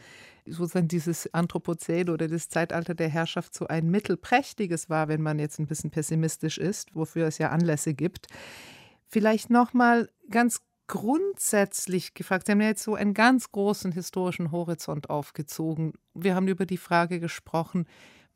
sozusagen 0.47 0.87
dieses 0.87 1.33
Anthropozän 1.33 2.09
oder 2.09 2.27
das 2.27 2.49
Zeitalter 2.49 2.93
der 2.93 3.09
Herrschaft 3.09 3.53
so 3.53 3.67
ein 3.67 3.89
mittelprächtiges 3.89 4.89
war, 4.89 5.07
wenn 5.07 5.21
man 5.21 5.39
jetzt 5.39 5.59
ein 5.59 5.67
bisschen 5.67 5.89
pessimistisch 5.91 6.57
ist, 6.57 6.95
wofür 6.95 7.27
es 7.27 7.37
ja 7.37 7.49
Anlässe 7.49 7.93
gibt. 7.93 8.27
Vielleicht 9.07 9.49
nochmal 9.49 10.09
ganz 10.29 10.61
grundsätzlich 10.87 12.13
gefragt. 12.13 12.45
Sie 12.45 12.51
haben 12.51 12.61
ja 12.61 12.67
jetzt 12.67 12.83
so 12.83 12.95
einen 12.95 13.13
ganz 13.13 13.51
großen 13.51 13.91
historischen 13.91 14.51
Horizont 14.51 15.09
aufgezogen. 15.09 15.93
Wir 16.13 16.35
haben 16.35 16.47
über 16.47 16.65
die 16.65 16.77
Frage 16.77 17.19
gesprochen, 17.19 17.87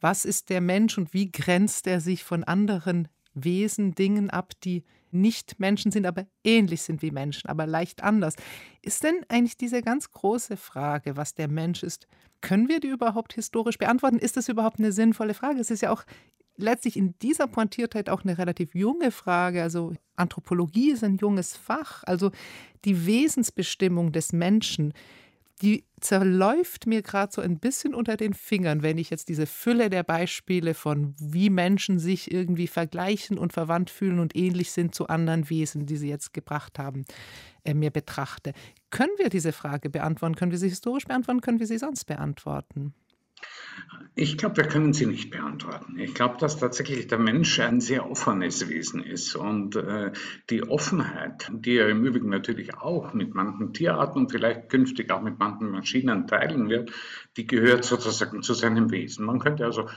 was 0.02 0.26
ist 0.26 0.50
der 0.50 0.62
Mensch 0.62 0.98
und 0.98 1.14
wie 1.14 1.32
grenzt 1.32 1.86
er 1.88 2.02
sich 2.02 2.24
von 2.24 2.44
anderen 2.44 3.08
Wesen, 3.34 3.94
Dingen 3.94 4.30
ab, 4.30 4.54
die 4.64 4.84
nicht 5.12 5.60
Menschen 5.60 5.92
sind, 5.92 6.06
aber 6.06 6.28
ähnlich 6.44 6.84
sind 6.84 7.02
wie 7.02 7.12
Menschen, 7.12 7.50
aber 7.50 7.66
leicht 7.66 8.04
anders. 8.04 8.36
Ist 8.82 9.04
denn 9.04 9.26
eigentlich 9.28 9.58
diese 9.58 9.82
ganz 9.82 10.12
große 10.12 10.58
Frage, 10.58 11.18
was 11.18 11.34
der 11.34 11.48
Mensch 11.48 11.84
ist, 11.84 12.08
können 12.42 12.70
wir 12.70 12.80
die 12.80 12.88
überhaupt 12.88 13.34
historisch 13.34 13.78
beantworten? 13.78 14.18
Ist 14.18 14.38
das 14.38 14.50
überhaupt 14.50 14.80
eine 14.80 14.92
sinnvolle 14.92 15.34
Frage? 15.34 15.60
Es 15.60 15.72
ist 15.72 15.82
ja 15.82 15.92
auch 15.92 16.04
letztlich 16.60 16.98
in 16.98 17.16
dieser 17.20 17.48
Pointiertheit 17.48 18.10
auch 18.10 18.24
eine 18.24 18.38
relativ 18.38 18.76
junge 18.76 19.12
Frage. 19.12 19.64
Also 19.64 19.94
Anthropologie 20.16 20.92
ist 20.92 21.04
ein 21.04 21.18
junges 21.18 21.56
Fach. 21.56 22.04
Also 22.06 22.32
die 22.86 23.06
Wesensbestimmung 23.06 24.12
des 24.12 24.34
Menschen, 24.34 24.94
die 25.62 25.84
zerläuft 26.00 26.88
mir 26.88 27.02
gerade 27.02 27.34
so 27.34 27.42
ein 27.42 27.60
bisschen 27.60 27.94
unter 27.94 28.16
den 28.16 28.34
Fingern, 28.34 28.82
wenn 28.82 28.98
ich 28.98 29.10
jetzt 29.10 29.28
diese 29.28 29.46
Fülle 29.46 29.90
der 29.90 30.04
Beispiele 30.04 30.74
von 30.74 31.16
wie 31.20 31.50
Menschen 31.50 32.00
sich 32.00 32.32
irgendwie 32.32 32.68
vergleichen 32.68 33.38
und 33.38 33.52
verwandt 33.52 33.90
fühlen 33.90 34.20
und 34.20 34.36
ähnlich 34.36 34.72
sind 34.72 34.96
zu 34.96 35.08
anderen 35.08 35.50
Wesen, 35.50 35.86
die 35.86 35.98
Sie 35.98 36.08
jetzt 36.08 36.34
gebracht 36.34 36.80
haben, 36.80 37.04
äh, 37.66 37.74
mir 37.74 37.92
betrachte. 37.92 38.54
Können 38.90 39.12
wir 39.18 39.30
diese 39.30 39.52
Frage 39.52 39.90
beantworten? 39.90 40.36
Können 40.36 40.52
wir 40.52 40.58
sie 40.58 40.70
historisch 40.70 41.06
beantworten? 41.06 41.42
Können 41.42 41.60
wir 41.60 41.68
sie 41.68 41.78
sonst 41.78 42.06
beantworten? 42.06 42.94
Ich 44.16 44.38
glaube, 44.38 44.58
wir 44.58 44.66
können 44.66 44.92
sie 44.92 45.06
nicht 45.06 45.32
beantworten. 45.32 45.98
Ich 45.98 46.14
glaube, 46.14 46.36
dass 46.40 46.58
tatsächlich 46.58 47.08
der 47.08 47.20
Mensch 47.20 47.60
ein 47.60 47.80
sehr 47.80 48.10
offenes 48.10 48.68
Wesen 48.68 49.02
ist 49.02 49.36
und 49.36 49.78
äh, 49.78 50.12
die 50.50 50.64
Offenheit, 50.64 51.50
die 51.54 51.78
er 51.78 51.88
im 51.88 52.06
Übrigen 52.06 52.30
natürlich 52.30 52.76
auch 52.76 53.14
mit 53.14 53.34
manchen 53.34 53.72
Tierarten 53.72 54.24
und 54.24 54.32
vielleicht 54.32 54.68
künftig 54.70 55.12
auch 55.12 55.22
mit 55.22 55.40
manchen 55.40 55.70
Maschinen 55.70 56.28
teilen 56.28 56.68
wird, 56.70 56.92
die 57.40 57.48
gehört 57.48 57.86
sozusagen 57.86 58.44
zu 58.44 58.54
seinem 58.54 58.92
Wesen. 58.92 59.26
Man 59.26 59.40
könnte 59.40 59.64
also 59.64 59.88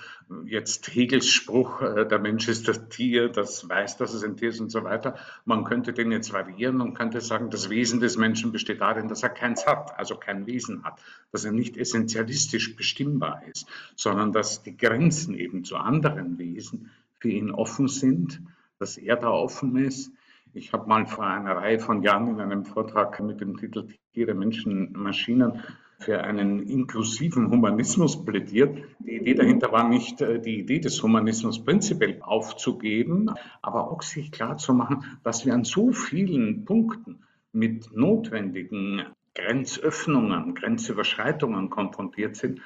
jetzt 0.45 0.87
Hegels 0.95 1.29
Spruch, 1.29 1.83
äh, 1.83 2.07
der 2.07 2.21
Mensch 2.21 2.47
ist 2.47 2.69
das 2.69 2.89
Tier, 2.89 3.31
das 3.31 3.69
weiß, 3.69 3.97
dass 3.97 4.15
es 4.15 4.23
ein 4.23 4.37
Tier 4.37 4.51
ist 4.51 4.61
und 4.61 4.71
so 4.71 4.85
weiter, 4.85 5.17
man 5.45 5.65
könnte 5.65 5.93
den 5.93 6.13
jetzt 6.13 6.33
variieren 6.33 6.81
und 6.81 6.95
könnte 6.95 7.21
sagen, 7.21 7.51
das 7.51 7.69
Wesen 7.69 7.99
des 7.99 8.17
Menschen 8.17 8.53
besteht 8.53 8.81
darin, 8.81 9.09
dass 9.09 9.25
er 9.25 9.31
keins 9.31 9.67
hat, 9.67 9.99
also 9.99 10.15
kein 10.15 10.47
Wesen 10.47 10.85
hat, 10.85 11.03
dass 11.33 11.45
er 11.45 11.51
nicht 11.51 11.77
essentialistisch 11.77 12.77
bestimmbar 12.77 13.43
ist, 13.53 13.67
sondern 13.97 14.31
dass 14.31 14.63
die 14.63 14.77
Grenzen 14.77 15.35
eben 15.35 15.65
zu 15.65 15.75
anderen 15.77 16.39
Wesen 16.39 16.91
für 17.19 17.31
ihn 17.31 17.51
offen 17.51 17.89
sind, 17.89 18.41
dass 18.79 18.97
er 18.97 19.17
da 19.17 19.31
offen 19.31 19.75
ist. 19.75 20.13
Ich 20.55 20.73
habe 20.73 20.89
mal 20.89 21.07
vor 21.07 21.27
einer 21.27 21.57
Reihe 21.57 21.81
von 21.81 22.05
Jahren 22.05 22.29
in 22.29 22.41
einem 22.41 22.65
Vortrag 22.65 23.19
mit 23.21 23.41
dem 23.41 23.57
Titel 23.57 23.89
Tiere, 24.13 24.35
Menschen, 24.35 24.93
Maschinen 24.93 25.63
für 26.03 26.23
einen 26.23 26.61
inklusiven 26.61 27.51
Humanismus 27.51 28.25
plädiert. 28.25 28.77
Die 28.99 29.17
Idee 29.17 29.35
dahinter 29.35 29.73
war 29.73 29.89
nicht, 29.89 30.21
äh, 30.21 30.41
die 30.41 30.61
Idee 30.61 30.81
des 30.81 31.03
Humanismus 31.03 31.65
prinzipiell 31.65 32.21
aufzugeben, 32.21 33.31
aber 33.63 33.91
auch 33.91 34.03
sich 34.03 34.33
klarzumachen, 34.33 35.05
dass 35.23 35.47
wir 35.47 35.55
an 35.55 35.65
so 35.65 35.93
vielen 35.93 36.65
Punkten 36.65 37.21
mit 37.53 37.95
notwendigen 37.95 39.03
Grenzöffnungen, 39.35 40.55
Grenzüberschreitungen 40.55 41.71
konfrontiert 41.71 42.37
sind, 42.37 42.61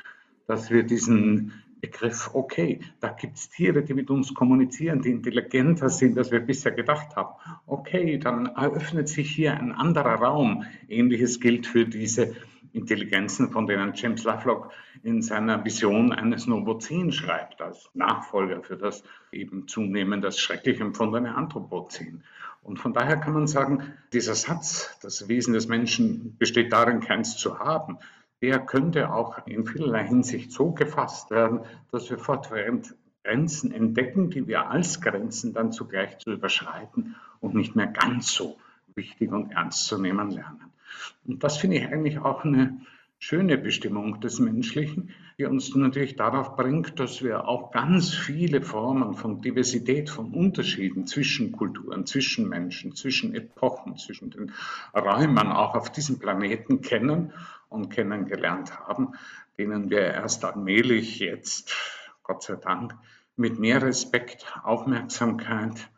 dass 0.46 0.70
wir 0.70 0.82
diesen 0.82 1.52
Begriff, 1.80 2.30
okay, 2.32 2.80
da 3.00 3.08
gibt 3.08 3.36
es 3.36 3.50
Tiere, 3.50 3.82
die 3.82 3.94
mit 3.94 4.10
uns 4.10 4.32
kommunizieren, 4.32 5.02
die 5.02 5.10
intelligenter 5.10 5.90
sind, 5.90 6.16
als 6.16 6.30
wir 6.30 6.40
bisher 6.40 6.72
gedacht 6.72 7.14
haben. 7.16 7.34
Okay, 7.66 8.18
dann 8.18 8.46
eröffnet 8.46 9.08
sich 9.08 9.30
hier 9.30 9.54
ein 9.54 9.72
anderer 9.72 10.14
Raum. 10.14 10.64
Ähnliches 10.88 11.38
gilt 11.38 11.66
für 11.66 11.84
diese 11.84 12.34
Intelligenzen, 12.76 13.50
von 13.50 13.66
denen 13.66 13.92
James 13.94 14.24
Lovelock 14.24 14.70
in 15.02 15.22
seiner 15.22 15.64
Vision 15.64 16.12
eines 16.12 16.46
Novozän 16.46 17.10
schreibt, 17.10 17.60
als 17.62 17.90
Nachfolger 17.94 18.62
für 18.62 18.76
das 18.76 19.02
eben 19.32 19.66
zunehmend 19.66 20.22
das 20.22 20.38
schrecklich 20.38 20.80
empfundene 20.80 21.34
Anthropozän. 21.34 22.22
Und 22.62 22.78
von 22.78 22.92
daher 22.92 23.16
kann 23.16 23.32
man 23.32 23.46
sagen, 23.46 23.94
dieser 24.12 24.34
Satz, 24.34 24.98
das 25.00 25.28
Wesen 25.28 25.54
des 25.54 25.68
Menschen 25.68 26.36
besteht 26.36 26.72
darin, 26.72 27.00
keins 27.00 27.36
zu 27.36 27.58
haben, 27.58 27.98
der 28.42 28.58
könnte 28.58 29.12
auch 29.12 29.46
in 29.46 29.64
vielerlei 29.64 30.06
Hinsicht 30.06 30.52
so 30.52 30.72
gefasst 30.72 31.30
werden, 31.30 31.60
dass 31.90 32.10
wir 32.10 32.18
fortwährend 32.18 32.94
Grenzen 33.24 33.72
entdecken, 33.72 34.30
die 34.30 34.46
wir 34.46 34.70
als 34.70 35.00
Grenzen 35.00 35.52
dann 35.52 35.72
zugleich 35.72 36.18
zu 36.18 36.32
überschreiten 36.32 37.16
und 37.40 37.54
nicht 37.54 37.74
mehr 37.74 37.86
ganz 37.86 38.32
so 38.32 38.58
wichtig 38.94 39.32
und 39.32 39.52
ernst 39.52 39.86
zu 39.86 39.98
nehmen 39.98 40.30
lernen. 40.30 40.65
Und 41.26 41.42
das 41.44 41.58
finde 41.58 41.76
ich 41.78 41.86
eigentlich 41.86 42.18
auch 42.18 42.44
eine 42.44 42.80
schöne 43.18 43.56
Bestimmung 43.56 44.20
des 44.20 44.38
Menschlichen, 44.38 45.10
die 45.38 45.44
uns 45.44 45.74
natürlich 45.74 46.16
darauf 46.16 46.56
bringt, 46.56 47.00
dass 47.00 47.22
wir 47.22 47.48
auch 47.48 47.70
ganz 47.70 48.14
viele 48.14 48.62
Formen 48.62 49.14
von 49.14 49.40
Diversität, 49.40 50.10
von 50.10 50.32
Unterschieden 50.32 51.06
zwischen 51.06 51.52
Kulturen, 51.52 52.06
zwischen 52.06 52.48
Menschen, 52.48 52.94
zwischen 52.94 53.34
Epochen, 53.34 53.96
zwischen 53.96 54.30
den 54.30 54.52
Räumen 54.94 55.48
auch 55.48 55.74
auf 55.74 55.90
diesem 55.90 56.18
Planeten 56.18 56.82
kennen 56.82 57.32
und 57.68 57.90
kennengelernt 57.90 58.78
haben, 58.78 59.14
denen 59.58 59.90
wir 59.90 60.00
erst 60.00 60.44
allmählich 60.44 61.18
jetzt, 61.18 61.74
Gott 62.22 62.42
sei 62.42 62.56
Dank, 62.56 62.94
mit 63.36 63.58
mehr 63.58 63.82
Respekt, 63.82 64.46
Aufmerksamkeit 64.62 65.90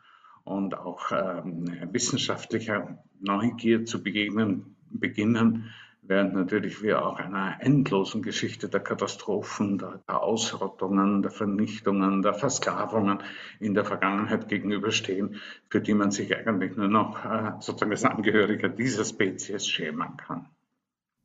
und 0.43 0.77
auch 0.77 1.11
ähm, 1.11 1.65
wissenschaftlicher 1.91 3.03
Neugier 3.19 3.85
zu 3.85 4.03
begegnen 4.03 4.75
beginnen, 4.91 5.71
während 6.01 6.33
natürlich 6.33 6.81
wir 6.81 7.05
auch 7.05 7.19
einer 7.19 7.57
endlosen 7.61 8.21
Geschichte 8.21 8.69
der 8.69 8.79
Katastrophen, 8.79 9.77
der, 9.77 10.01
Ausrottungen, 10.07 11.21
der 11.21 11.31
Vernichtungen, 11.31 12.21
der 12.21 12.33
Versklavungen 12.33 13.19
in 13.59 13.73
der 13.73 13.85
Vergangenheit 13.85 14.47
gegenüberstehen, 14.47 15.35
für 15.69 15.81
die 15.81 15.93
man 15.93 16.11
sich 16.11 16.35
eigentlich 16.35 16.75
nur 16.75 16.87
noch 16.87 17.23
äh, 17.25 17.53
sozusagen 17.59 17.91
als 17.91 18.05
Angehöriger 18.05 18.69
dieser 18.69 19.05
Spezies 19.05 19.67
schämen 19.67 20.17
kann 20.17 20.47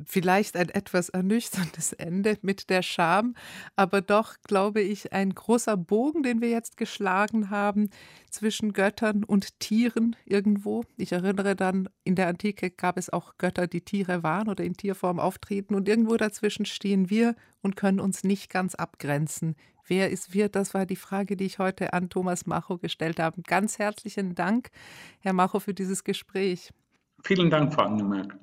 vielleicht 0.05 0.57
ein 0.57 0.69
etwas 0.69 1.09
ernüchterndes 1.09 1.93
Ende 1.95 2.39
mit 2.43 2.71
der 2.71 2.83
Scham, 2.83 3.35
aber 3.77 4.01
doch, 4.01 4.35
glaube 4.47 4.81
ich, 4.81 5.13
ein 5.13 5.35
großer 5.35 5.77
Bogen, 5.77 6.23
den 6.23 6.41
wir 6.41 6.51
jetzt 6.51 6.77
geschlagen 6.77 7.51
haben 7.51 7.91
zwischen 8.31 8.73
Göttern 8.73 9.25
und 9.25 9.61
Tieren 9.61 10.17
irgendwo. 10.25 10.85
Ich 10.97 11.13
erinnere 11.13 11.55
dann, 11.55 11.89
in 12.03 12.15
der 12.17 12.29
Antike 12.29 12.71
gab 12.71 12.99
es 12.99 13.11
auch 13.11 13.39
Götter, 13.39 13.67
die 13.67 13.83
Tiere 13.83 14.23
waren 14.23 14.49
oder 14.49 14.65
in 14.65 14.75
Tierform 14.75 15.21
auftreten 15.21 15.75
und 15.75 15.89
irgendwo 15.89 16.17
dazwischen 16.17 16.67
stehen 16.67 17.11
wir 17.11 17.37
und 17.63 17.77
können 17.77 18.01
uns 18.01 18.25
nicht 18.25 18.51
ganz 18.51 18.75
abgrenzen. 18.75 19.55
Wer 19.87 20.11
ist 20.11 20.33
wir? 20.33 20.49
Das 20.49 20.73
war 20.73 20.87
die 20.87 20.97
Frage, 20.97 21.37
die 21.37 21.45
ich 21.45 21.59
heute 21.59 21.93
an 21.93 22.09
Thomas 22.09 22.47
Macho 22.47 22.79
gestellt 22.79 23.21
habe. 23.21 23.43
Ganz 23.43 23.79
herzlichen 23.79 24.35
Dank, 24.35 24.71
Herr 25.21 25.35
Macho, 25.35 25.61
für 25.61 25.75
dieses 25.75 26.05
Gespräch. 26.05 26.71
Vielen 27.23 27.51
Dank, 27.51 27.75
Frau 27.75 27.83
Angemerk. 27.83 28.35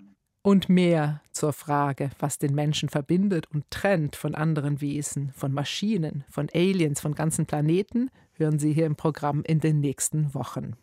Und 0.43 0.69
mehr 0.69 1.21
zur 1.31 1.53
Frage, 1.53 2.09
was 2.17 2.39
den 2.39 2.55
Menschen 2.55 2.89
verbindet 2.89 3.45
und 3.53 3.69
trennt 3.69 4.15
von 4.15 4.33
anderen 4.33 4.81
Wesen, 4.81 5.31
von 5.33 5.53
Maschinen, 5.53 6.23
von 6.29 6.49
Aliens, 6.53 6.99
von 6.99 7.13
ganzen 7.13 7.45
Planeten, 7.45 8.09
hören 8.33 8.57
Sie 8.57 8.73
hier 8.73 8.87
im 8.87 8.95
Programm 8.95 9.43
in 9.45 9.59
den 9.59 9.79
nächsten 9.79 10.33
Wochen. 10.33 10.75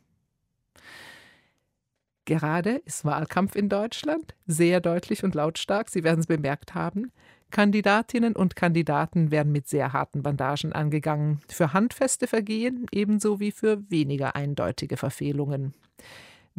Gerade 2.25 2.83
ist 2.85 3.05
Wahlkampf 3.05 3.57
in 3.57 3.68
Deutschland, 3.68 4.35
sehr 4.47 4.81
deutlich 4.81 5.25
und 5.25 5.35
lautstark, 5.35 5.88
Sie 5.88 6.05
werden 6.05 6.21
es 6.21 6.27
bemerkt 6.27 6.75
haben. 6.75 7.11
Kandidatinnen 7.51 8.37
und 8.37 8.55
Kandidaten 8.55 9.31
werden 9.31 9.51
mit 9.51 9.66
sehr 9.66 9.92
harten 9.92 10.23
Bandagen 10.23 10.73
angegangen, 10.73 11.40
für 11.49 11.73
handfeste 11.73 12.27
Vergehen 12.27 12.87
ebenso 12.92 13.40
wie 13.40 13.51
für 13.51 13.90
weniger 13.90 14.37
eindeutige 14.37 14.99
Verfehlungen. 14.99 15.75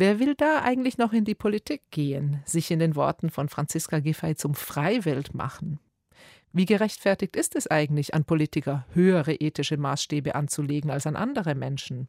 Wer 0.01 0.17
will 0.21 0.33
da 0.33 0.61
eigentlich 0.61 0.97
noch 0.97 1.11
in 1.11 1.25
die 1.25 1.35
Politik 1.35 1.81
gehen, 1.91 2.41
sich 2.45 2.71
in 2.71 2.79
den 2.79 2.95
Worten 2.95 3.29
von 3.29 3.49
Franziska 3.49 3.99
Giffey 3.99 4.33
zum 4.33 4.53
Freiwild 4.53 5.33
machen? 5.33 5.77
Wie 6.53 6.63
gerechtfertigt 6.63 7.35
ist 7.35 7.53
es 7.53 7.67
eigentlich, 7.67 8.13
an 8.13 8.23
Politiker 8.23 8.85
höhere 8.93 9.33
ethische 9.33 9.75
Maßstäbe 9.75 10.35
anzulegen 10.35 10.89
als 10.89 11.05
an 11.05 11.17
andere 11.17 11.53
Menschen? 11.53 12.07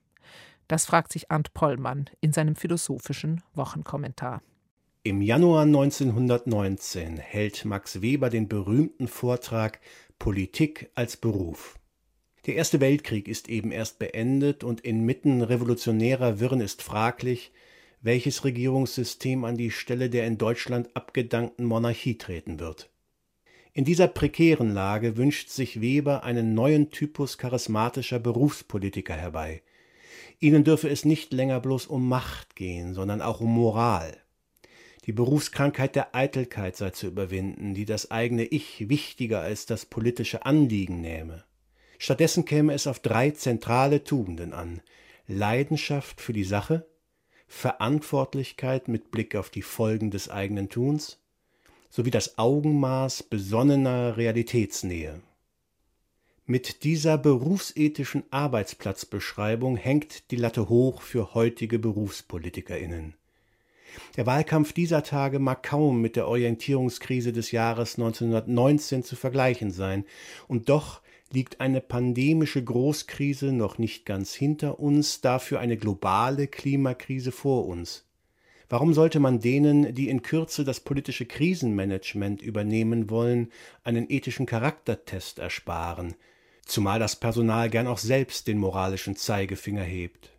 Das 0.69 0.87
fragt 0.87 1.11
sich 1.11 1.33
Arndt 1.33 1.53
Pollmann 1.53 2.09
in 2.21 2.33
seinem 2.33 2.55
philosophischen 2.55 3.43
Wochenkommentar. 3.55 4.41
Im 5.03 5.21
Januar 5.21 5.63
1919 5.63 7.17
hält 7.17 7.65
Max 7.65 8.01
Weber 8.01 8.31
den 8.31 8.47
berühmten 8.47 9.09
Vortrag 9.09 9.81
Politik 10.21 10.93
als 10.95 11.17
Beruf. 11.17 11.77
Der 12.47 12.55
Erste 12.55 12.79
Weltkrieg 12.79 13.27
ist 13.27 13.49
eben 13.49 13.73
erst 13.73 13.99
beendet 13.99 14.63
und 14.63 14.81
inmitten 14.83 15.43
revolutionärer 15.43 16.39
Wirren 16.39 16.61
ist 16.61 16.83
fraglich, 16.83 17.51
welches 18.01 18.45
Regierungssystem 18.45 19.45
an 19.45 19.57
die 19.57 19.71
Stelle 19.71 20.09
der 20.11 20.27
in 20.27 20.39
Deutschland 20.39 20.95
abgedankten 20.95 21.67
Monarchie 21.67 22.17
treten 22.17 22.59
wird. 22.59 22.91
In 23.73 23.85
dieser 23.85 24.09
prekären 24.09 24.73
Lage 24.73 25.17
wünscht 25.17 25.49
sich 25.51 25.81
Weber 25.81 26.25
einen 26.25 26.55
neuen 26.55 26.91
Typus 26.91 27.39
charismatischer 27.39 28.19
Berufspolitiker 28.19 29.15
herbei. 29.15 29.63
Ihnen 30.41 30.65
dürfe 30.65 30.89
es 30.89 31.05
nicht 31.05 31.33
länger 31.33 31.61
bloß 31.61 31.87
um 31.87 32.09
Macht 32.09 32.57
gehen, 32.57 32.95
sondern 32.95 33.23
auch 33.23 33.41
um 33.41 33.53
Moral. 33.53 34.17
Die 35.07 35.13
Berufskrankheit 35.13 35.95
der 35.97 36.15
Eitelkeit 36.15 36.77
sei 36.77 36.91
zu 36.91 37.07
überwinden, 37.07 37.75
die 37.75 37.85
das 37.85 38.11
eigene 38.11 38.45
Ich 38.45 38.89
wichtiger 38.89 39.41
als 39.41 39.67
das 39.67 39.87
politische 39.87 40.45
Anliegen 40.45 41.01
nähme. 41.01 41.45
Stattdessen 41.99 42.45
käme 42.45 42.73
es 42.73 42.87
auf 42.87 42.99
drei 43.01 43.31
zentrale 43.31 44.05
Tugenden 44.05 44.53
an 44.53 44.81
Leidenschaft 45.27 46.21
für 46.21 46.33
die 46.33 46.45
Sache, 46.45 46.87
Verantwortlichkeit 47.53 48.89
mit 48.89 49.11
Blick 49.11 49.35
auf 49.35 49.51
die 49.51 49.61
Folgen 49.61 50.11
des 50.11 50.31
eigenen 50.31 50.71
Tuns 50.71 51.19
sowie 51.91 52.13
das 52.13 52.39
Augenmaß 52.39 53.25
besonnener 53.25 54.17
Realitätsnähe. 54.17 55.21
Mit 56.47 56.85
dieser 56.85 57.19
berufsethischen 57.19 58.23
Arbeitsplatzbeschreibung 58.31 59.77
hängt 59.77 60.31
die 60.31 60.37
Latte 60.37 60.69
hoch 60.69 61.03
für 61.03 61.35
heutige 61.35 61.79
Berufspolitikerinnen. 61.79 63.15
Der 64.17 64.27
Wahlkampf 64.27 64.73
dieser 64.73 65.03
Tage 65.03 65.41
mag 65.41 65.65
kaum 65.65 66.01
mit 66.01 66.15
der 66.15 66.29
Orientierungskrise 66.29 67.33
des 67.33 67.51
Jahres 67.51 67.99
1919 67.99 69.03
zu 69.03 69.17
vergleichen 69.17 69.73
sein, 69.73 70.05
und 70.47 70.69
doch 70.69 71.03
liegt 71.33 71.61
eine 71.61 71.81
pandemische 71.81 72.63
Großkrise 72.63 73.53
noch 73.53 73.79
nicht 73.79 74.05
ganz 74.05 74.35
hinter 74.35 74.81
uns, 74.81 75.21
dafür 75.21 75.61
eine 75.61 75.77
globale 75.77 76.49
Klimakrise 76.49 77.31
vor 77.31 77.67
uns. 77.67 78.05
Warum 78.69 78.95
sollte 78.95 79.21
man 79.21 79.41
denen, 79.41 79.95
die 79.95 80.09
in 80.09 80.23
Kürze 80.23 80.65
das 80.65 80.81
politische 80.81 81.27
Krisenmanagement 81.27 82.43
übernehmen 82.43 83.11
wollen, 83.11 83.51
einen 83.85 84.11
ethischen 84.11 84.47
Charaktertest 84.47 85.39
ersparen, 85.39 86.15
zumal 86.65 86.99
das 86.99 87.17
Personal 87.17 87.69
gern 87.71 87.87
auch 87.87 87.99
selbst 87.99 88.47
den 88.47 88.59
moralischen 88.59 89.17
Zeigefinger 89.17 89.83
hebt? 89.83 90.31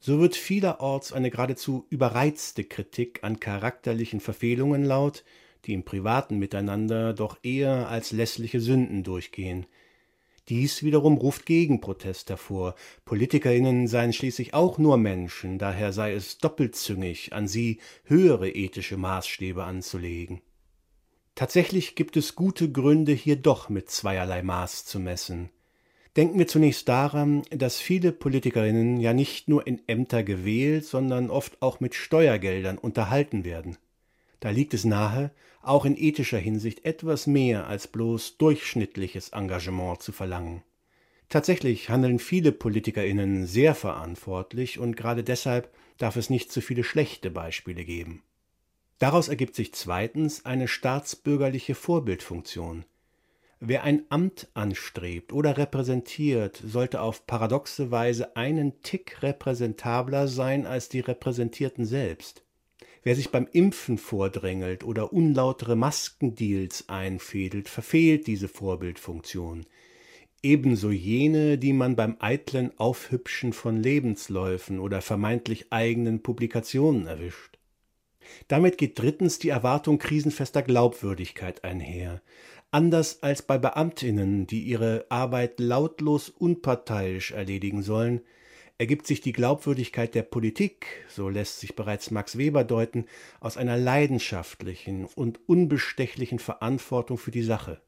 So 0.00 0.20
wird 0.20 0.36
vielerorts 0.36 1.12
eine 1.12 1.30
geradezu 1.30 1.86
überreizte 1.90 2.64
Kritik 2.64 3.20
an 3.22 3.40
charakterlichen 3.40 4.20
Verfehlungen 4.20 4.84
laut, 4.84 5.24
die 5.64 5.74
im 5.74 5.84
privaten 5.84 6.38
Miteinander 6.38 7.12
doch 7.12 7.38
eher 7.42 7.88
als 7.88 8.12
lässliche 8.12 8.60
Sünden 8.60 9.04
durchgehen– 9.04 9.64
dies 10.48 10.82
wiederum 10.82 11.16
ruft 11.18 11.46
Gegenprotest 11.46 12.30
hervor. 12.30 12.74
PolitikerInnen 13.04 13.86
seien 13.86 14.12
schließlich 14.12 14.54
auch 14.54 14.78
nur 14.78 14.96
Menschen, 14.96 15.58
daher 15.58 15.92
sei 15.92 16.12
es 16.12 16.38
doppelzüngig, 16.38 17.32
an 17.32 17.48
sie 17.48 17.80
höhere 18.04 18.48
ethische 18.48 18.96
Maßstäbe 18.96 19.64
anzulegen. 19.64 20.40
Tatsächlich 21.34 21.94
gibt 21.94 22.16
es 22.16 22.34
gute 22.34 22.72
Gründe, 22.72 23.12
hier 23.12 23.36
doch 23.36 23.68
mit 23.68 23.90
zweierlei 23.90 24.42
Maß 24.42 24.84
zu 24.84 24.98
messen. 24.98 25.50
Denken 26.16 26.38
wir 26.38 26.48
zunächst 26.48 26.88
daran, 26.88 27.42
dass 27.50 27.78
viele 27.78 28.10
PolitikerInnen 28.10 28.98
ja 28.98 29.12
nicht 29.12 29.48
nur 29.48 29.64
in 29.66 29.80
Ämter 29.86 30.24
gewählt, 30.24 30.84
sondern 30.84 31.30
oft 31.30 31.62
auch 31.62 31.78
mit 31.78 31.94
Steuergeldern 31.94 32.76
unterhalten 32.76 33.44
werden. 33.44 33.76
Da 34.40 34.50
liegt 34.50 34.74
es 34.74 34.84
nahe, 34.84 35.32
auch 35.62 35.84
in 35.84 35.96
ethischer 35.96 36.38
Hinsicht 36.38 36.84
etwas 36.84 37.26
mehr 37.26 37.66
als 37.66 37.88
bloß 37.88 38.38
durchschnittliches 38.38 39.30
Engagement 39.30 40.02
zu 40.02 40.12
verlangen. 40.12 40.62
Tatsächlich 41.28 41.90
handeln 41.90 42.18
viele 42.18 42.52
Politikerinnen 42.52 43.46
sehr 43.46 43.74
verantwortlich 43.74 44.78
und 44.78 44.96
gerade 44.96 45.22
deshalb 45.22 45.70
darf 45.98 46.16
es 46.16 46.30
nicht 46.30 46.50
zu 46.50 46.60
viele 46.60 46.84
schlechte 46.84 47.30
Beispiele 47.30 47.84
geben. 47.84 48.22
Daraus 48.98 49.28
ergibt 49.28 49.54
sich 49.54 49.74
zweitens 49.74 50.46
eine 50.46 50.68
staatsbürgerliche 50.68 51.74
Vorbildfunktion. 51.74 52.84
Wer 53.60 53.82
ein 53.82 54.04
Amt 54.08 54.48
anstrebt 54.54 55.32
oder 55.32 55.56
repräsentiert, 55.56 56.62
sollte 56.64 57.00
auf 57.00 57.26
paradoxe 57.26 57.90
Weise 57.90 58.36
einen 58.36 58.80
Tick 58.82 59.22
repräsentabler 59.22 60.28
sein 60.28 60.64
als 60.64 60.88
die 60.88 61.00
Repräsentierten 61.00 61.84
selbst. 61.84 62.42
Wer 63.08 63.16
sich 63.16 63.30
beim 63.30 63.48
Impfen 63.50 63.96
vordrängelt 63.96 64.84
oder 64.84 65.14
unlautere 65.14 65.76
Maskendeals 65.76 66.90
einfädelt, 66.90 67.70
verfehlt 67.70 68.26
diese 68.26 68.48
Vorbildfunktion. 68.48 69.64
Ebenso 70.42 70.90
jene, 70.90 71.56
die 71.56 71.72
man 71.72 71.96
beim 71.96 72.18
eitlen 72.20 72.70
Aufhübschen 72.78 73.54
von 73.54 73.82
Lebensläufen 73.82 74.78
oder 74.78 75.00
vermeintlich 75.00 75.72
eigenen 75.72 76.22
Publikationen 76.22 77.06
erwischt. 77.06 77.58
Damit 78.46 78.76
geht 78.76 78.98
drittens 78.98 79.38
die 79.38 79.48
Erwartung 79.48 79.96
krisenfester 79.98 80.60
Glaubwürdigkeit 80.60 81.64
einher. 81.64 82.20
Anders 82.70 83.22
als 83.22 83.40
bei 83.40 83.56
Beamtinnen, 83.56 84.46
die 84.46 84.64
ihre 84.64 85.06
Arbeit 85.08 85.60
lautlos 85.60 86.28
unparteiisch 86.28 87.30
erledigen 87.30 87.82
sollen, 87.82 88.20
ergibt 88.78 89.08
sich 89.08 89.20
die 89.20 89.32
Glaubwürdigkeit 89.32 90.14
der 90.14 90.22
Politik, 90.22 91.04
so 91.08 91.28
lässt 91.28 91.58
sich 91.58 91.74
bereits 91.74 92.12
Max 92.12 92.38
Weber 92.38 92.62
deuten, 92.62 93.06
aus 93.40 93.56
einer 93.56 93.76
leidenschaftlichen 93.76 95.04
und 95.04 95.40
unbestechlichen 95.48 96.38
Verantwortung 96.38 97.18
für 97.18 97.32
die 97.32 97.42
Sache. 97.42 97.82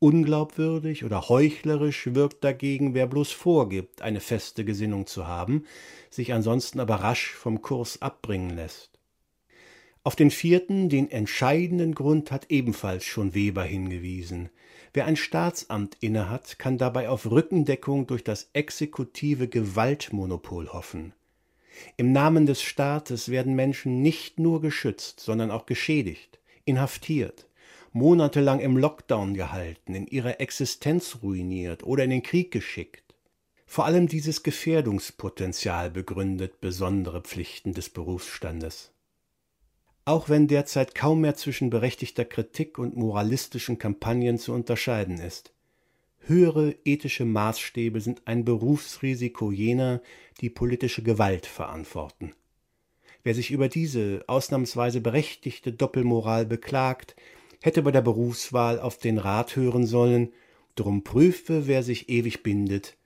Unglaubwürdig 0.00 1.04
oder 1.04 1.28
heuchlerisch 1.28 2.14
wirkt 2.14 2.44
dagegen, 2.44 2.94
wer 2.94 3.06
bloß 3.06 3.32
vorgibt, 3.32 4.02
eine 4.02 4.20
feste 4.20 4.64
Gesinnung 4.64 5.06
zu 5.06 5.26
haben, 5.26 5.64
sich 6.10 6.32
ansonsten 6.32 6.80
aber 6.80 6.96
rasch 6.96 7.32
vom 7.32 7.62
Kurs 7.62 8.02
abbringen 8.02 8.50
lässt. 8.50 8.97
Auf 10.08 10.16
den 10.16 10.30
vierten, 10.30 10.88
den 10.88 11.10
entscheidenden 11.10 11.94
Grund 11.94 12.30
hat 12.30 12.46
ebenfalls 12.48 13.04
schon 13.04 13.34
Weber 13.34 13.62
hingewiesen. 13.62 14.48
Wer 14.94 15.04
ein 15.04 15.16
Staatsamt 15.16 15.98
innehat, 16.00 16.58
kann 16.58 16.78
dabei 16.78 17.10
auf 17.10 17.30
Rückendeckung 17.30 18.06
durch 18.06 18.24
das 18.24 18.48
exekutive 18.54 19.48
Gewaltmonopol 19.48 20.72
hoffen. 20.72 21.12
Im 21.98 22.12
Namen 22.12 22.46
des 22.46 22.62
Staates 22.62 23.28
werden 23.28 23.54
Menschen 23.54 24.00
nicht 24.00 24.40
nur 24.40 24.62
geschützt, 24.62 25.20
sondern 25.20 25.50
auch 25.50 25.66
geschädigt, 25.66 26.38
inhaftiert, 26.64 27.46
monatelang 27.92 28.60
im 28.60 28.78
Lockdown 28.78 29.34
gehalten, 29.34 29.94
in 29.94 30.06
ihrer 30.06 30.40
Existenz 30.40 31.18
ruiniert 31.22 31.82
oder 31.82 32.04
in 32.04 32.10
den 32.10 32.22
Krieg 32.22 32.50
geschickt. 32.50 33.14
Vor 33.66 33.84
allem 33.84 34.08
dieses 34.08 34.42
Gefährdungspotenzial 34.42 35.90
begründet 35.90 36.62
besondere 36.62 37.20
Pflichten 37.20 37.74
des 37.74 37.90
Berufsstandes. 37.90 38.94
Auch 40.08 40.30
wenn 40.30 40.48
derzeit 40.48 40.94
kaum 40.94 41.20
mehr 41.20 41.34
zwischen 41.34 41.68
berechtigter 41.68 42.24
Kritik 42.24 42.78
und 42.78 42.96
moralistischen 42.96 43.76
Kampagnen 43.76 44.38
zu 44.38 44.54
unterscheiden 44.54 45.18
ist. 45.18 45.52
Höhere 46.20 46.74
ethische 46.86 47.26
Maßstäbe 47.26 48.00
sind 48.00 48.22
ein 48.24 48.42
Berufsrisiko 48.46 49.52
jener, 49.52 50.00
die 50.40 50.48
politische 50.48 51.02
Gewalt 51.02 51.44
verantworten. 51.44 52.32
Wer 53.22 53.34
sich 53.34 53.50
über 53.50 53.68
diese 53.68 54.24
ausnahmsweise 54.28 55.02
berechtigte 55.02 55.74
Doppelmoral 55.74 56.46
beklagt, 56.46 57.14
hätte 57.60 57.82
bei 57.82 57.90
der 57.90 58.00
Berufswahl 58.00 58.80
auf 58.80 58.96
den 58.96 59.18
Rat 59.18 59.56
hören 59.56 59.84
sollen, 59.84 60.32
drum 60.74 61.04
prüfe, 61.04 61.66
wer 61.66 61.82
sich 61.82 62.08
ewig 62.08 62.42
bindet, 62.42 62.96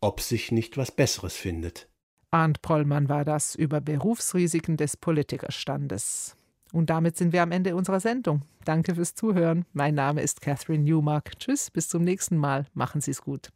ob 0.00 0.20
sich 0.20 0.52
nicht 0.52 0.76
was 0.76 0.92
Besseres 0.92 1.34
findet. 1.34 1.88
Arndt 2.36 2.60
Prollmann 2.60 3.08
war 3.08 3.24
das 3.24 3.54
über 3.54 3.80
Berufsrisiken 3.80 4.76
des 4.76 4.98
Politikerstandes. 4.98 6.36
Und 6.70 6.90
damit 6.90 7.16
sind 7.16 7.32
wir 7.32 7.42
am 7.42 7.50
Ende 7.50 7.74
unserer 7.74 7.98
Sendung. 7.98 8.42
Danke 8.66 8.94
fürs 8.94 9.14
Zuhören. 9.14 9.64
Mein 9.72 9.94
Name 9.94 10.20
ist 10.20 10.42
Catherine 10.42 10.84
Newmark. 10.84 11.38
Tschüss, 11.38 11.70
bis 11.70 11.88
zum 11.88 12.04
nächsten 12.04 12.36
Mal. 12.36 12.66
Machen 12.74 13.00
Sie 13.00 13.12
es 13.12 13.22
gut. 13.22 13.48